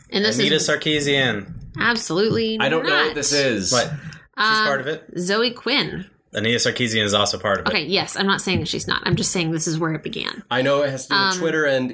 [0.09, 1.53] and this Anita is Sarkeesian.
[1.77, 2.57] absolutely.
[2.59, 3.05] I don't know not.
[3.07, 3.71] what this is.
[3.71, 3.83] What?
[3.91, 3.91] She's
[4.37, 5.03] Um, part of it.
[5.17, 6.09] Zoe Quinn.
[6.33, 7.69] Anita Sarkeesian is also part of it.
[7.69, 9.03] Okay, yes, I'm not saying that she's not.
[9.05, 10.43] I'm just saying this is where it began.
[10.51, 11.91] I know it has to do with Um, Twitter and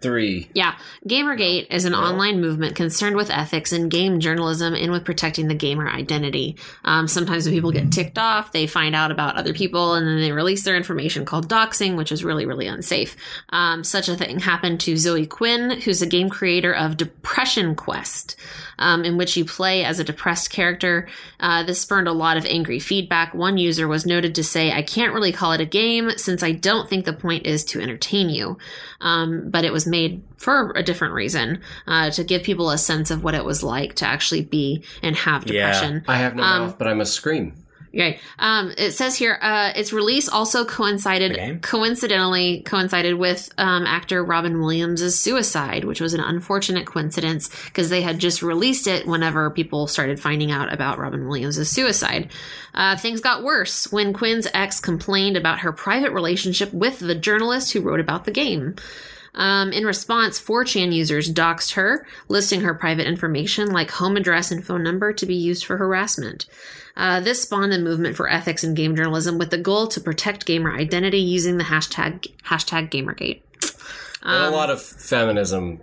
[0.00, 0.48] E3.
[0.54, 0.76] Yeah,
[1.06, 5.54] Gamergate is an online movement concerned with ethics in game journalism and with protecting the
[5.54, 6.56] gamer identity.
[6.84, 10.20] Um, sometimes when people get ticked off, they find out about other people and then
[10.20, 13.16] they release their information called doxing, which is really, really unsafe.
[13.50, 18.36] Um, such a thing happened to Zoe Quinn, who's a game creator of Depression Quest,
[18.78, 21.08] um, in which you play as a depressed character.
[21.40, 23.34] Uh, this spurned a lot of angry feedback.
[23.34, 26.52] One user was noted to say, I can't really call it a game since I
[26.52, 28.58] don't think the point is to entertain you.
[29.00, 33.10] Um, but it was made for a different reason, uh, to give people a sense
[33.10, 35.66] of what it was like to actually be and have Yeah.
[35.66, 36.04] depression.
[36.06, 37.54] I have no Um, mouth, but I must scream.
[37.96, 38.20] Right.
[38.38, 44.60] Um, it says here, uh, its release also coincided, coincidentally coincided with um, actor Robin
[44.60, 49.86] Williams' suicide, which was an unfortunate coincidence because they had just released it whenever people
[49.86, 52.30] started finding out about Robin Williams' suicide.
[52.74, 57.72] Uh, things got worse when Quinn's ex complained about her private relationship with the journalist
[57.72, 58.76] who wrote about the game.
[59.38, 64.66] Um, in response, 4chan users doxed her, listing her private information like home address and
[64.66, 66.44] phone number to be used for harassment.
[66.96, 70.44] Uh, this spawned a movement for ethics in game journalism with the goal to protect
[70.44, 73.40] gamer identity using the hashtag hashtag Gamergate.
[74.22, 75.80] and a lot of feminism.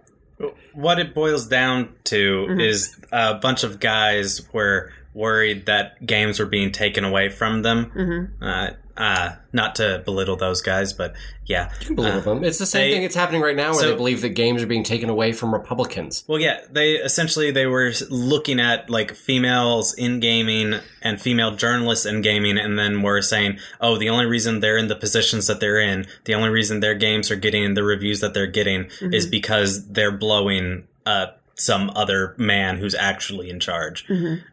[0.74, 6.45] What it boils down to is a bunch of guys were worried that games were
[6.45, 8.34] being taken away from them.
[8.41, 11.14] Uh, uh, not to belittle those guys, but
[11.46, 11.70] yeah.
[11.82, 12.43] you can Believe Uh, them.
[12.43, 14.64] It's the same they- thing that's happening right now, where so- they believe that games
[14.64, 16.24] are being taken away from Republicans.
[16.28, 22.06] Well, yeah, they essentially they were looking at like females in gaming and female journalists
[22.06, 25.60] in gaming, and then were saying, "Oh, the only reason they're in the positions that
[25.60, 29.26] they're in, the only reason their games are getting the reviews that they're getting, is
[29.28, 34.06] because they're blowing up some other man who's actually in charge,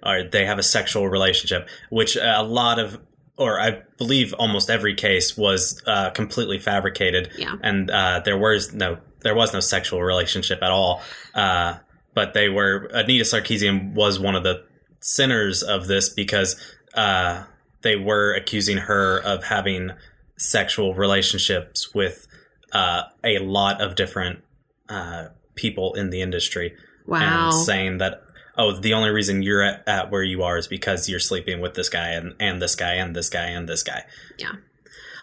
[0.04, 2.98] or they have a sexual relationship." Which uh, a lot of
[3.42, 7.30] or I believe almost every case was uh, completely fabricated.
[7.36, 7.56] Yeah.
[7.62, 11.00] And uh, there was no there was no sexual relationship at all.
[11.34, 11.78] Uh,
[12.14, 14.64] but they were Anita Sarkeesian was one of the
[15.00, 16.56] sinners of this because
[16.94, 17.44] uh,
[17.82, 19.90] they were accusing her of having
[20.36, 22.26] sexual relationships with
[22.72, 24.40] uh, a lot of different
[24.88, 26.74] uh, people in the industry
[27.06, 27.46] Wow.
[27.46, 28.22] and saying that
[28.56, 31.74] oh the only reason you're at, at where you are is because you're sleeping with
[31.74, 34.04] this guy and, and this guy and this guy and this guy
[34.38, 34.52] Yeah.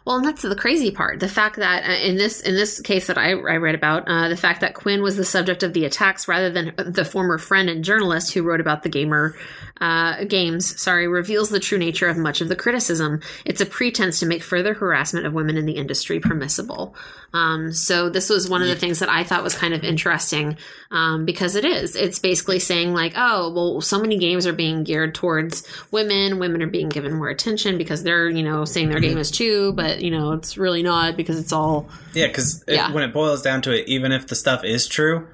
[0.05, 1.19] Well, and that's the crazy part.
[1.19, 4.29] The fact that uh, in this in this case that I, I read about, uh,
[4.29, 7.69] the fact that Quinn was the subject of the attacks rather than the former friend
[7.69, 9.35] and journalist who wrote about the gamer
[9.81, 13.21] uh, games, sorry, reveals the true nature of much of the criticism.
[13.45, 16.95] It's a pretense to make further harassment of women in the industry permissible.
[17.33, 20.57] Um, so this was one of the things that I thought was kind of interesting
[20.91, 21.95] um, because it is.
[21.95, 26.39] It's basically saying like, oh, well, so many games are being geared towards women.
[26.39, 29.73] Women are being given more attention because they're you know saying their game is too,
[29.73, 32.91] but you know it's really not because it's all yeah because Yeah.
[32.91, 35.27] when it boils down to it even if the stuff is true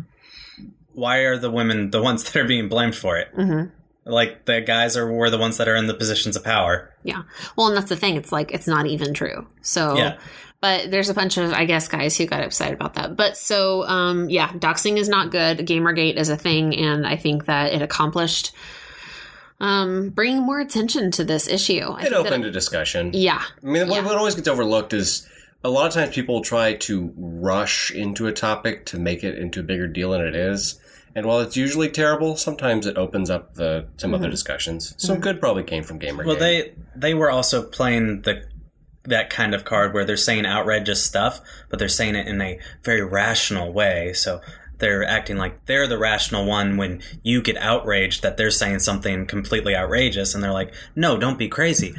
[0.93, 3.71] why are the women the ones that are being blamed for it Mhm.
[4.05, 7.23] Like the guys are were the ones that are in the positions of power yeah.
[7.55, 8.15] Well, and that's the thing.
[8.15, 9.47] It's like it's not even true.
[9.61, 9.95] So.
[9.97, 10.17] Yeah.
[10.61, 13.15] But there's a bunch of, I guess, guys who got upset about that.
[13.15, 15.59] But so, um, yeah, doxing is not good.
[15.59, 18.51] Gamergate is a thing, and I think that it accomplished
[19.59, 21.79] um, bringing more attention to this issue.
[21.81, 23.11] I It think that- opened a discussion.
[23.13, 24.05] yeah, I mean, what, Yeah.
[24.05, 25.27] what always gets overlooked is
[25.63, 29.59] a lot of times people try to rush into a topic to make it into
[29.59, 30.79] a bigger deal than it is.
[31.15, 34.31] And while it's usually terrible, sometimes it opens up the some other mm-hmm.
[34.31, 34.93] discussions.
[34.97, 35.23] Some mm-hmm.
[35.23, 36.25] good probably came from Gamergate.
[36.25, 38.43] well they they were also playing the
[39.03, 41.39] that kind of card where they're saying outrageous stuff
[41.69, 44.11] but they're saying it in a very rational way.
[44.13, 44.41] So
[44.79, 49.25] they're acting like they're the rational one when you get outraged that they're saying something
[49.25, 51.95] completely outrageous and they're like no don't be crazy.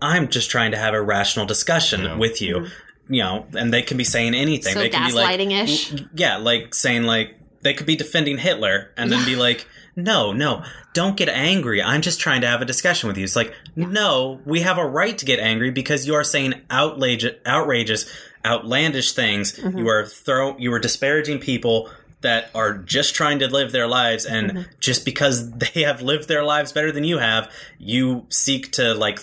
[0.00, 2.58] I'm just trying to have a rational discussion with you.
[2.58, 3.12] Mm-hmm.
[3.12, 4.74] You know and they can be saying anything.
[4.74, 5.94] So they can be like gaslighting ish.
[6.14, 10.64] yeah, like saying like they could be defending Hitler and then be like, no, no,
[10.94, 11.82] don't get angry.
[11.82, 13.24] I'm just trying to have a discussion with you.
[13.24, 17.26] It's like, no, we have a right to get angry because you are saying outrage,
[17.46, 18.10] outrageous,
[18.44, 19.52] outlandish things.
[19.52, 19.78] Mm-hmm.
[19.78, 21.90] You are throw, you are disparaging people
[22.22, 24.62] that are just trying to live their lives, and mm-hmm.
[24.80, 29.18] just because they have lived their lives better than you have, you seek to like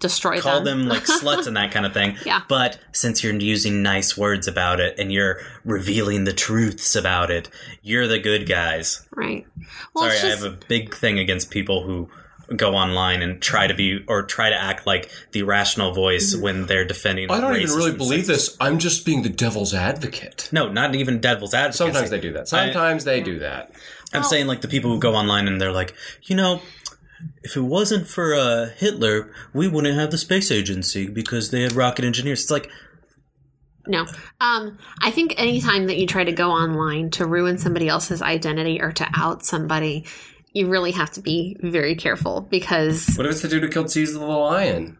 [0.00, 0.80] Destroy call them.
[0.80, 2.16] them like sluts and that kind of thing.
[2.24, 2.42] Yeah.
[2.48, 7.48] But since you're using nice words about it and you're revealing the truths about it,
[7.82, 9.04] you're the good guys.
[9.14, 9.46] right.
[9.94, 12.08] Well, Sorry, just, I have a big thing against people who
[12.56, 16.42] go online and try to be or try to act like the rational voice Mm-hmm.
[16.42, 17.30] when they're defending.
[17.30, 18.26] I don't even really believe sexist.
[18.26, 18.56] this.
[18.60, 20.48] I'm just being the devil's advocate.
[20.52, 21.76] No, not even devil's advocate.
[21.76, 22.48] Sometimes they do that.
[22.48, 23.72] Sometimes they do that.
[24.14, 26.62] I'm saying like the people who go online and they're like, you know,
[27.42, 31.72] if it wasn't for uh, Hitler, we wouldn't have the space agency because they had
[31.72, 32.42] rocket engineers.
[32.42, 32.70] It's like,
[33.86, 34.06] No.
[34.40, 38.80] Um, I think anytime that you try to go online to ruin somebody else's identity
[38.80, 40.04] or to out somebody,
[40.52, 43.90] you really have to be very careful because What if it's the dude who killed
[43.90, 44.96] Cecil the lion?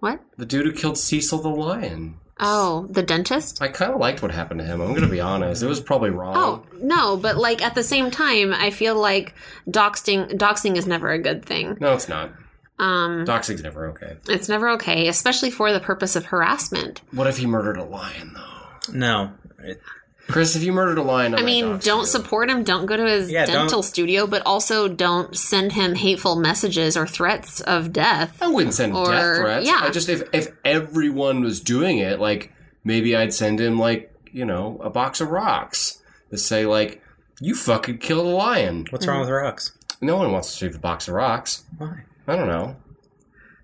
[0.00, 0.20] what?
[0.36, 2.20] The dude who killed Cecil the lion.
[2.38, 3.62] Oh, the dentist?
[3.62, 4.80] I kind of liked what happened to him.
[4.80, 5.62] I'm going to be honest.
[5.62, 6.34] It was probably wrong.
[6.36, 9.34] Oh, no, but like at the same time, I feel like
[9.68, 11.78] doxing doxing is never a good thing.
[11.80, 12.32] No, it's not.
[12.78, 14.16] Um, Doxing's never okay.
[14.28, 17.00] it's never okay, especially for the purpose of harassment.
[17.10, 18.92] What if he murdered a lion, though?
[18.92, 19.32] no.
[19.60, 19.80] It,
[20.28, 22.06] Chris, if you murdered a lion, I mean, don't too.
[22.06, 22.64] support him.
[22.64, 26.96] Don't go to his Yeah, don't- dental studio, but also don't send him hateful messages
[26.96, 28.36] or threats of death.
[28.40, 29.66] I wouldn't send Or- death threats.
[29.66, 29.78] yeah.
[29.82, 32.52] I just if if everyone was doing it, like
[32.84, 35.98] maybe I'd send him like you know a box of rocks
[36.30, 37.00] to say like
[37.40, 38.86] you fucking killed a lion.
[38.90, 39.72] What's wrong with rocks?
[40.00, 41.62] No one wants to receive a box of rocks.
[41.78, 42.02] Why?
[42.26, 42.76] I don't know.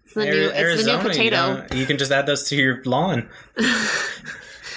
[0.05, 1.37] It's the new, it's the new potato.
[1.69, 3.29] don't- You, can just add those to your lawn.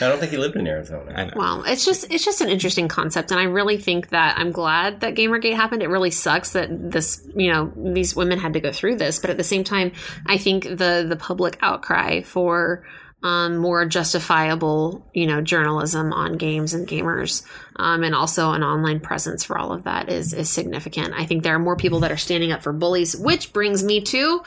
[0.02, 1.14] I don't think he lived in Arizona.
[1.16, 1.34] I know.
[1.36, 5.02] Well, it's just it's just an interesting concept, and I really think that I'm glad
[5.02, 5.84] that GamerGate happened.
[5.84, 9.30] It really sucks that this, you know, these women had to go through this, but
[9.30, 9.92] at the same time,
[10.26, 12.86] I think the the public outcry for
[13.24, 17.44] um, more justifiable, you know, journalism on games and gamers,
[17.76, 21.14] um, and also an online presence for all of that is is significant.
[21.16, 24.02] I think there are more people that are standing up for bullies, which brings me
[24.02, 24.44] to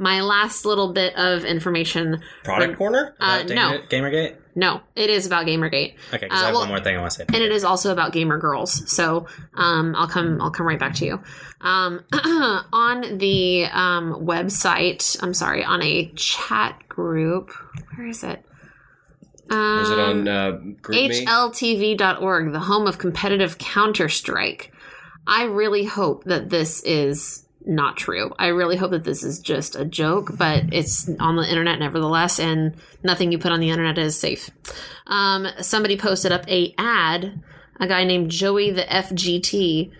[0.00, 2.20] my last little bit of information.
[2.42, 3.14] Product corner.
[3.20, 4.36] Uh, no, Gamergate?
[4.56, 5.94] no, it is about GamerGate.
[6.08, 7.24] Okay, because Uh, I have well- one more thing I want to say.
[7.28, 8.90] and it is also about gamer girls.
[8.90, 11.20] So um, I'll come I'll come right back to you.
[11.60, 12.00] Um,
[12.72, 17.50] on the um, website, I'm sorry, on a chat group.
[17.96, 18.44] Where is it?
[19.50, 24.72] Um, Is it on uh, HLTV.org, the home of competitive Counter Strike.
[25.26, 28.32] I really hope that this is not true.
[28.38, 32.38] I really hope that this is just a joke, but it's on the internet nevertheless,
[32.40, 34.50] and nothing you put on the internet is safe.
[35.06, 37.42] Um, somebody posted up a ad.
[37.78, 39.90] A guy named Joey the FGT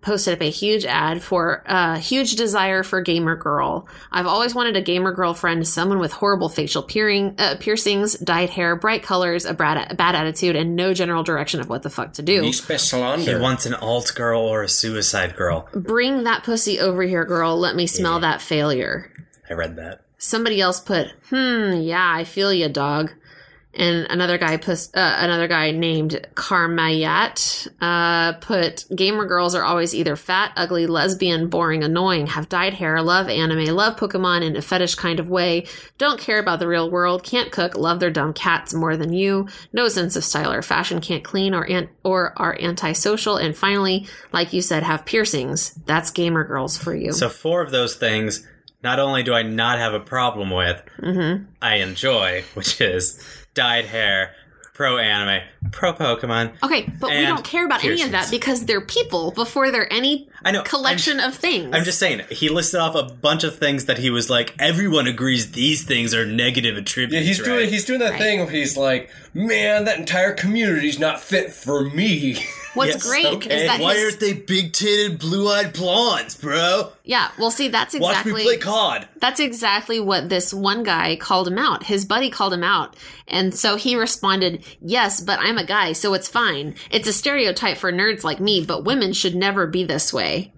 [0.00, 3.88] posted up a huge ad for a huge desire for gamer girl.
[4.12, 8.76] I've always wanted a gamer girlfriend, someone with horrible facial peering, uh, piercings, dyed hair,
[8.76, 12.12] bright colors, a bad, a bad attitude, and no general direction of what the fuck
[12.14, 12.42] to do.
[12.42, 12.80] Lisbeth
[13.20, 15.68] He wants an alt girl or a suicide girl.
[15.74, 17.58] Bring that pussy over here, girl.
[17.58, 19.12] Let me smell that failure.
[19.50, 20.02] I read that.
[20.18, 23.12] Somebody else put, hmm, yeah, I feel you, dog.
[23.74, 29.94] And another guy put, uh, another guy named Karmayat, uh, put, gamer girls are always
[29.94, 34.62] either fat, ugly, lesbian, boring, annoying, have dyed hair, love anime, love Pokemon in a
[34.62, 35.66] fetish kind of way,
[35.98, 39.46] don't care about the real world, can't cook, love their dumb cats more than you,
[39.72, 44.06] no sense of style or fashion, can't clean or an- or are antisocial, and finally,
[44.32, 45.74] like you said, have piercings.
[45.86, 47.12] That's gamer girls for you.
[47.12, 48.46] So four of those things,
[48.82, 51.44] not only do I not have a problem with, Mm-hmm.
[51.62, 53.22] I enjoy, which is
[53.58, 54.36] dyed hair,
[54.72, 56.52] pro anime, pro Pokemon.
[56.62, 60.28] Okay, but we don't care about any of that because they're people before they're any
[60.44, 60.62] I know.
[60.62, 61.74] collection I'm, of things.
[61.74, 65.06] I'm just saying, he listed off a bunch of things that he was like, everyone
[65.06, 67.14] agrees these things are negative attributes.
[67.14, 67.46] Yeah, he's right?
[67.46, 68.20] doing he's doing that Right.
[68.20, 72.36] thing where he's like, man, that entire community's not fit for me.
[72.74, 73.62] What's Yes, great okay.
[73.62, 76.92] is that Why his, aren't they big titted, blue eyed blondes, bro?
[77.02, 77.30] yeah.
[77.38, 79.08] Well, see, that's exactly Watch me play COD.
[79.20, 81.82] that's exactly what this one guy called him out.
[81.82, 82.94] His buddy called him out,
[83.26, 86.74] and so he responded, "Yes, but I'm a guy, so it's fine.
[86.90, 90.52] It's a stereotype for nerds like me, but women should never be this way."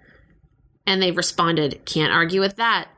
[0.86, 2.88] And they responded, "Can't argue with that."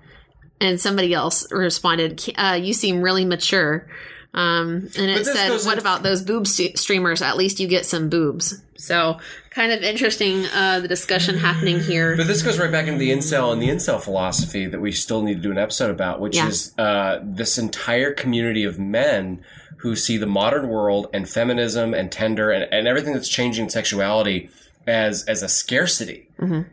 [0.60, 3.88] And somebody else responded, uh, "You seem really mature."
[4.34, 7.20] Um, and it said, "What in- about those boob st- streamers?
[7.20, 9.18] At least you get some boobs." So,
[9.50, 12.16] kind of interesting uh, the discussion happening here.
[12.16, 15.22] But this goes right back into the incel and the incel philosophy that we still
[15.22, 16.48] need to do an episode about, which Yeah.
[16.48, 19.44] is uh, this entire community of men
[19.78, 23.70] who see the modern world and feminism and Tinder and, and everything that's changing in
[23.70, 24.48] sexuality
[24.86, 26.28] as as a scarcity.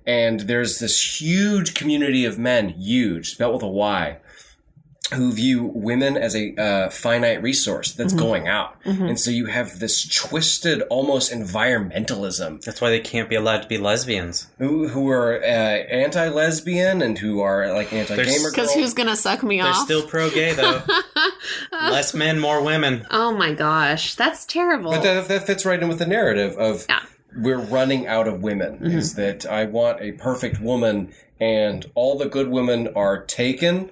[0.07, 4.17] And there's this huge community of men, huge, spelled with a Y,
[5.13, 8.75] who view women as a uh, finite resource that's going out.
[8.85, 13.67] And so you have this twisted, almost environmentalism That's why they can't be allowed to
[13.67, 14.47] be lesbians.
[14.57, 19.59] who who are uh, anti-lesbian and who are like anti-gamer Because who's gonna suck me
[19.61, 19.75] off?
[19.87, 20.81] They're still pro gay, though.
[21.71, 23.05] Less men, more women.
[23.11, 24.91] Oh my gosh, that's terrible.
[24.91, 26.99] But that, that fits right in with the narrative of Yeah.
[27.35, 28.79] we're running out of women.
[28.85, 33.91] Is that I want a perfect woman, and all the good women are taken,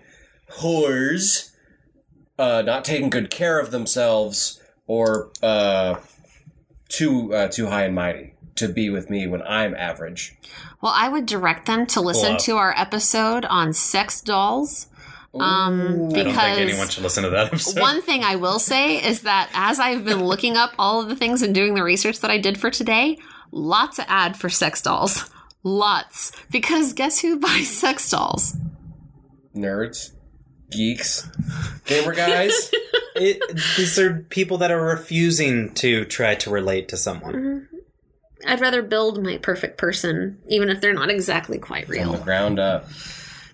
[0.54, 1.52] whores,
[2.40, 6.00] uh, not taking good care of themselves, or uh,
[6.90, 10.36] too uh, too high and mighty to be with me when I'm average.
[10.82, 12.40] well, I would direct them to listen up.
[12.40, 14.88] to our episode on sex dolls.
[15.36, 17.80] Um, I don't because think anyone should listen to that episode.
[17.80, 21.16] one thing I will say is that as I've been looking up all of the
[21.16, 23.20] things and doing the research that I did for today,
[23.52, 25.30] lots of ad for sex dolls.
[25.64, 26.32] Lots.
[26.50, 28.56] Because guess who buys sex dolls?
[29.56, 30.12] Nerds,
[30.70, 31.28] geeks,
[31.86, 32.72] gamer guys.
[33.20, 33.42] It,
[33.78, 37.68] these are people that are refusing to try to relate to someone.
[38.46, 42.12] I'd rather build my perfect person, even if they're not exactly quite real.
[42.12, 42.88] from the ground up.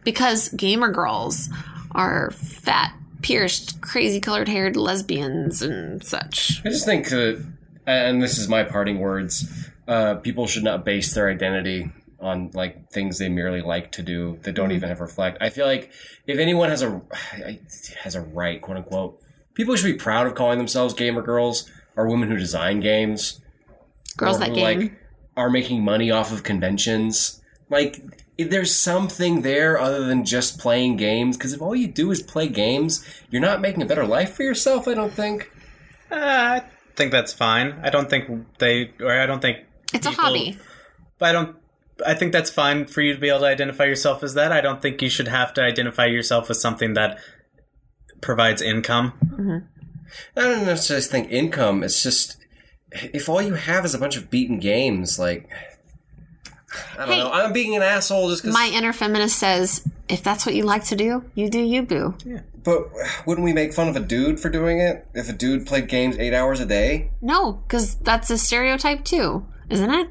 [0.03, 1.47] Because gamer girls
[1.93, 6.59] are fat, pierced, crazy colored haired lesbians and such.
[6.65, 7.41] I just think that
[7.85, 9.69] and this is my parting words.
[9.87, 11.91] Uh, people should not base their identity
[12.23, 15.37] on like things they merely like to do that don't even have reflect.
[15.41, 15.91] I feel like
[16.25, 17.01] if anyone has a
[18.01, 19.21] has a right, quote unquote,
[19.53, 23.41] people should be proud of calling themselves gamer girls or women who design games.
[24.17, 24.79] Girls that who, game.
[24.79, 24.93] like
[25.35, 27.41] are making money off of conventions.
[27.69, 28.01] Like
[28.37, 31.37] if there's something there other than just playing games.
[31.37, 34.43] Because if all you do is play games, you're not making a better life for
[34.43, 34.87] yourself.
[34.87, 35.51] I don't think.
[36.11, 36.63] Uh, I
[36.95, 37.79] think that's fine.
[37.83, 39.59] I don't think they, or I don't think
[39.93, 40.57] it's a hobby.
[41.19, 41.55] But I don't.
[42.05, 44.51] I think that's fine for you to be able to identify yourself as that.
[44.51, 47.19] I don't think you should have to identify yourself as something that
[48.21, 49.13] provides income.
[49.25, 49.57] Mm-hmm.
[50.37, 51.83] I don't necessarily think income.
[51.83, 52.37] It's just
[52.91, 55.49] if all you have is a bunch of beaten games, like
[56.97, 57.19] I don't Hey.
[57.19, 57.31] know.
[57.31, 58.53] I'm being an asshole just because.
[58.55, 62.15] My inner feminist says, if that's what you like to do, you do you, boo.
[62.63, 62.87] But
[63.25, 66.17] wouldn't we make fun of a dude for doing it if a dude played games
[66.17, 67.11] eight hours a day?
[67.21, 70.07] No, because that's a stereotype too, isn't it?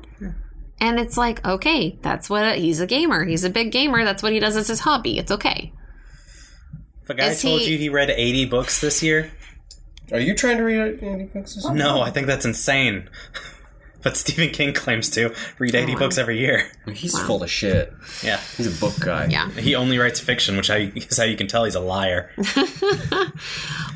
[0.82, 3.24] And it's like, okay, that's what he's a gamer.
[3.24, 4.04] He's a big gamer.
[4.04, 5.16] That's what he does as his hobby.
[5.16, 5.72] It's okay.
[7.04, 9.30] If a guy Is told he- you he read 80 books this year,
[10.10, 11.56] Are you trying to read any books?
[11.56, 11.78] or something?
[11.78, 13.08] no, I think that's insane.
[14.02, 16.70] But Stephen King claims to read 80 books every year.
[16.92, 17.92] He's full of shit.
[18.22, 18.40] Yeah.
[18.56, 19.26] He's a book guy.
[19.26, 19.48] Yeah.
[19.50, 22.30] He only writes fiction, which I- is how you can tell he's a liar.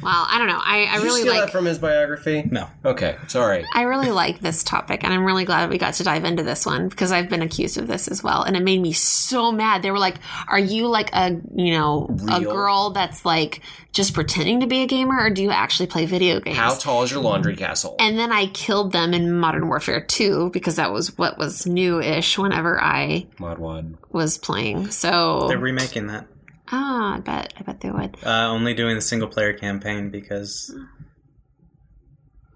[0.02, 0.60] Well, I don't know.
[0.62, 1.42] I, I Did you really steal like.
[1.46, 2.46] that from his biography?
[2.50, 2.68] No.
[2.84, 3.64] Okay, sorry.
[3.74, 6.64] I really like this topic, and I'm really glad we got to dive into this
[6.66, 9.82] one because I've been accused of this as well, and it made me so mad.
[9.82, 10.16] They were like,
[10.48, 13.62] "Are you like a you know a girl that's like
[13.96, 17.02] just pretending to be a gamer, or do you actually play video games?" How tall
[17.02, 17.96] is your laundry castle?
[17.98, 22.38] and then I killed them in Modern Warfare 2 because that was what was new-ish
[22.38, 23.96] whenever I Modwad.
[24.12, 24.90] was playing.
[24.90, 26.26] So, They're remaking that.
[26.70, 28.16] ah, I bet, I bet they would.
[28.24, 30.74] Uh, only doing the single player campaign because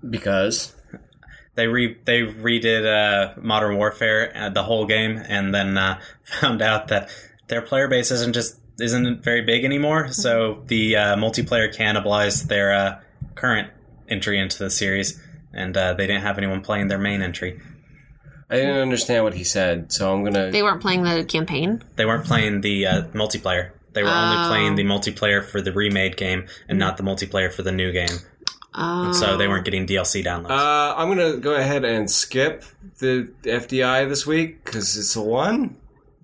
[0.08, 0.74] Because
[1.56, 6.62] they re they redid uh, Modern Warfare uh, the whole game and then uh, found
[6.62, 7.10] out that
[7.48, 10.12] their player base isn't just isn't very big anymore.
[10.12, 13.00] So the uh, multiplayer cannibalized their uh,
[13.34, 13.68] current
[14.08, 15.20] entry into the series,
[15.52, 17.60] and uh, they didn't have anyone playing their main entry.
[18.48, 20.50] I didn't understand what he said, so I'm gonna.
[20.50, 21.84] They weren't playing the campaign.
[21.96, 23.70] They weren't playing the uh, multiplayer.
[23.92, 24.12] They were Oh.
[24.12, 27.92] only playing the multiplayer for the remade game and not the multiplayer for the new
[27.92, 28.18] game.
[28.74, 29.12] Oh.
[29.12, 30.50] So they weren't getting DLC downloads.
[30.50, 32.64] Uh, I'm gonna go ahead and skip
[32.98, 35.76] the FDI this week because it's a one.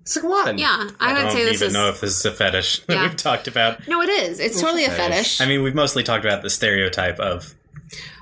[0.07, 0.57] It's a one.
[0.57, 1.73] yeah, I, I would don't say this even is.
[1.73, 3.01] know if this is a fetish that Yeah.
[3.03, 3.87] we've talked about.
[3.87, 4.39] no, it is.
[4.39, 5.37] It's totally a fetish.
[5.37, 5.41] fetish.
[5.41, 7.53] I mean, we've mostly talked about the stereotype of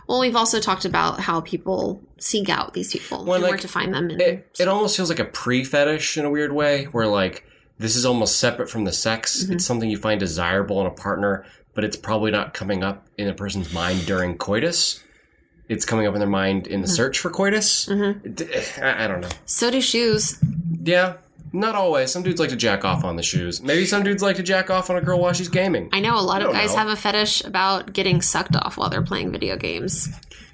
[0.07, 3.61] well, we've also talked about how people seek out these people Well, and where like,
[3.61, 4.09] to find them.
[4.11, 7.43] And It, it almost feels like a pre fetish in a weird way, where like
[7.79, 9.43] this is almost separate from the sex.
[9.43, 9.53] Mm-hmm.
[9.53, 13.27] It's something you find desirable in a partner, but it's probably not coming up in
[13.27, 15.03] a person's mind during coitus.
[15.67, 16.95] It's coming up in their mind in the Mm-hmm.
[16.95, 17.88] search for coitus.
[17.89, 19.29] It- I, I don't know.
[19.45, 20.38] so do shoes.
[20.83, 21.13] Yeah,
[21.56, 22.12] not always.
[22.12, 23.62] Some dudes like to jack off on the shoes.
[23.62, 25.89] Maybe some dudes like to jack off on a girl while she's gaming.
[25.93, 26.78] I know a lot of guys know.
[26.80, 30.10] have a fetish about getting sucked off while they're playing video games.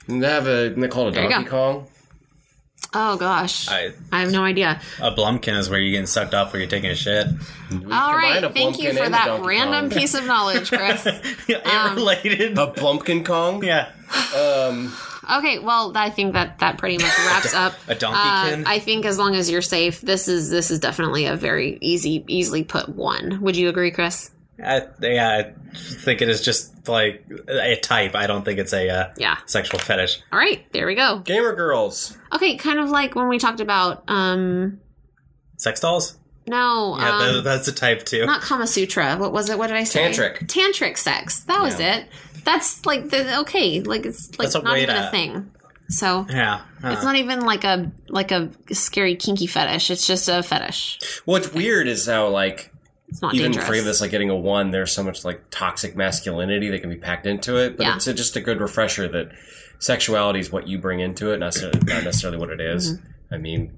[0.08, 1.52] And they have a they call it a There Donkey go.
[1.52, 1.88] Kong.
[2.94, 4.82] Oh gosh, I, I, have no idea.
[5.00, 7.28] a Blumpkin is where you're getting sucked off where you're taking a shit.
[7.72, 9.98] All right, thank you for that Donkey random Kong.
[9.98, 11.06] piece of knowledge, Chris.
[11.48, 12.58] Ain't related.
[12.58, 13.64] A Blumpkin Kong.
[13.64, 13.92] yeah.
[14.36, 14.94] Um,
[15.38, 17.74] okay, well, I think that that pretty much wraps up.
[17.88, 18.68] A donkey Uh, kin?
[18.68, 22.24] I think as long as you're safe, this is this is definitely a very easy,
[22.28, 23.42] easily put one.
[23.42, 24.32] Would you agree, Chris?
[24.64, 28.14] I, yeah, I think it is just like a type.
[28.16, 29.38] I don't think it's a uh, Yeah.
[29.48, 30.22] sexual fetish.
[30.32, 31.20] All right, there we go.
[31.20, 32.16] gamer girls.
[32.34, 34.80] Okay, kind of like when we talked about um
[35.58, 36.18] Sex dolls?
[36.48, 38.26] No, Yeah, um, tha- that's a type too.
[38.26, 39.16] not Kama Sutra.
[39.18, 39.58] What was it?
[39.58, 40.10] What did I say?
[40.12, 40.48] Tantric.
[40.48, 41.42] Tantric sex.
[41.42, 41.98] That was Yeah.
[41.98, 42.08] it.
[42.44, 43.82] That's like the okay.
[43.82, 45.52] Like it's like That's a not way even to- a thing.
[45.90, 46.62] So yeah.
[46.84, 49.92] it's uh, not even like a like a scary kinky fetish.
[49.92, 51.00] It's just a fetish.
[51.26, 52.72] What's weird is how like
[53.10, 53.68] It's not even dangerous.
[53.68, 56.96] for this like getting a one, there's so much like toxic masculinity that can be
[56.96, 57.76] packed into it.
[57.78, 57.96] But Yeah.
[57.98, 59.32] it's a, just a good refresher that
[59.80, 62.94] sexuality is what you bring into it, not necessarily, not necessarily what it is.
[62.94, 63.06] Mm-hmm.
[63.32, 63.72] I mean,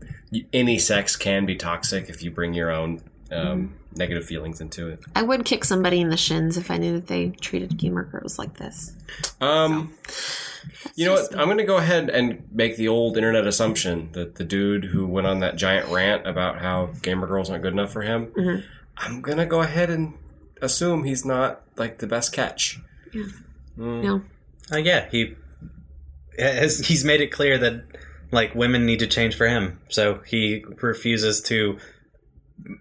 [0.51, 3.01] any sex can be toxic if you bring your own
[3.31, 3.73] um, Mm-hmm.
[3.95, 4.99] negative feelings into it.
[5.15, 8.37] I would kick somebody in the shins if I knew that they treated gamer girls
[8.39, 8.93] like this.
[9.41, 9.93] Um,
[10.95, 11.31] you know what?
[11.37, 15.07] I'm going to go ahead and make the old internet assumption that the dude who
[15.07, 18.63] went on that giant rant about how gamer girls aren't good enough for him, Mhm.
[18.97, 20.13] I'm going to go ahead and
[20.61, 22.79] assume he's not like the best catch.
[23.15, 24.03] Mm.
[24.03, 24.21] No.
[24.71, 25.35] uh, yeah, he
[26.37, 27.83] has, he's made it clear that
[28.33, 29.79] like women need to change for him.
[29.89, 31.77] So he refuses to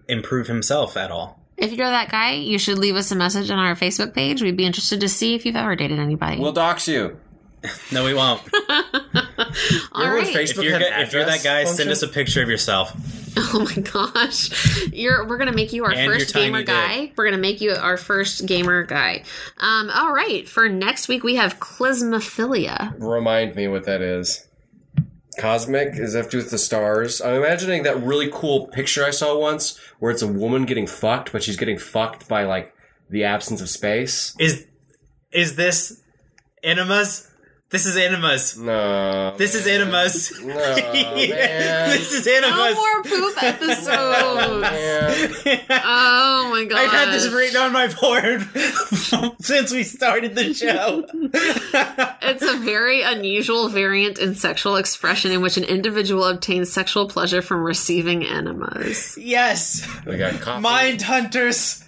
[0.07, 1.39] improve himself at all.
[1.55, 4.41] If you're that guy, you should leave us a message on our Facebook page.
[4.41, 6.39] We'd be interested to see if you've ever dated anybody.
[6.39, 7.19] We'll dox you.
[7.93, 8.41] No, we won't.
[8.69, 10.35] All Remember when right.
[10.35, 12.93] Facebook if you're if you're that address guy, send us a picture of yourself.
[13.35, 14.87] Oh my gosh.
[14.93, 16.67] You're we're gonna make you our And first gamer dick.
[16.67, 17.11] guy.
[17.17, 19.23] We're gonna make you our first gamer guy.
[19.57, 20.47] Um, all right.
[20.47, 22.93] For next week we have klismaphilia.
[22.99, 24.47] Remind me what that is.
[25.37, 27.21] Cosmic is have to do with the stars.
[27.21, 31.31] I'm imagining that really cool picture I saw once where it's a woman getting fucked,
[31.31, 32.73] but she's getting fucked by like
[33.09, 34.35] the absence of space.
[34.39, 34.67] Is
[35.31, 36.01] is this
[36.63, 37.29] enemas?
[37.73, 38.55] This is enemas.
[38.55, 39.35] No.
[39.35, 40.31] This is enemas.
[40.43, 41.89] No, man.
[41.89, 42.75] this is No enemas.
[42.75, 44.61] more poop episodes.
[44.61, 45.59] Man.
[45.83, 46.79] oh my god.
[46.79, 48.47] I've had this written on my board
[49.41, 51.03] since we started the show.
[52.21, 57.41] It's a very unusual variant in sexual expression in which an individual obtains sexual pleasure
[57.41, 59.17] from receiving enemas.
[59.17, 61.83] yes, We got coffee, mind hunters,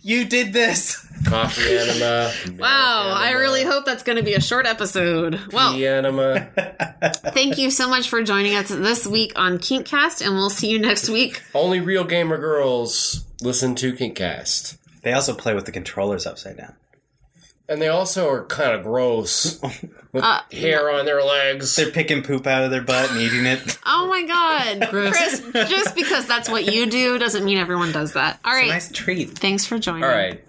[0.00, 1.04] you did this.
[1.26, 2.32] coffee enema.
[2.58, 4.85] Wow, I really hope that's going to be a short episode.
[4.94, 6.48] Well, Tea enema.
[7.32, 10.78] thank you so much for joining us this week on Kinkcast, and we'll see you
[10.78, 11.42] next week.
[11.54, 14.76] Only real gamer girls listen to Kinkcast.
[15.02, 16.74] They also play with the controllers upside down.
[17.68, 19.60] And they also are kind of gross
[20.12, 21.74] with Uh, hair on their legs.
[21.74, 23.78] They're picking poop out of their butt and eating it.
[23.88, 28.38] Oh my god, Chris, just because that's what you do doesn't mean everyone does that.
[28.44, 28.68] All right.
[28.68, 29.30] Nice treat.
[29.38, 30.04] Thanks for joining.
[30.04, 30.42] All right.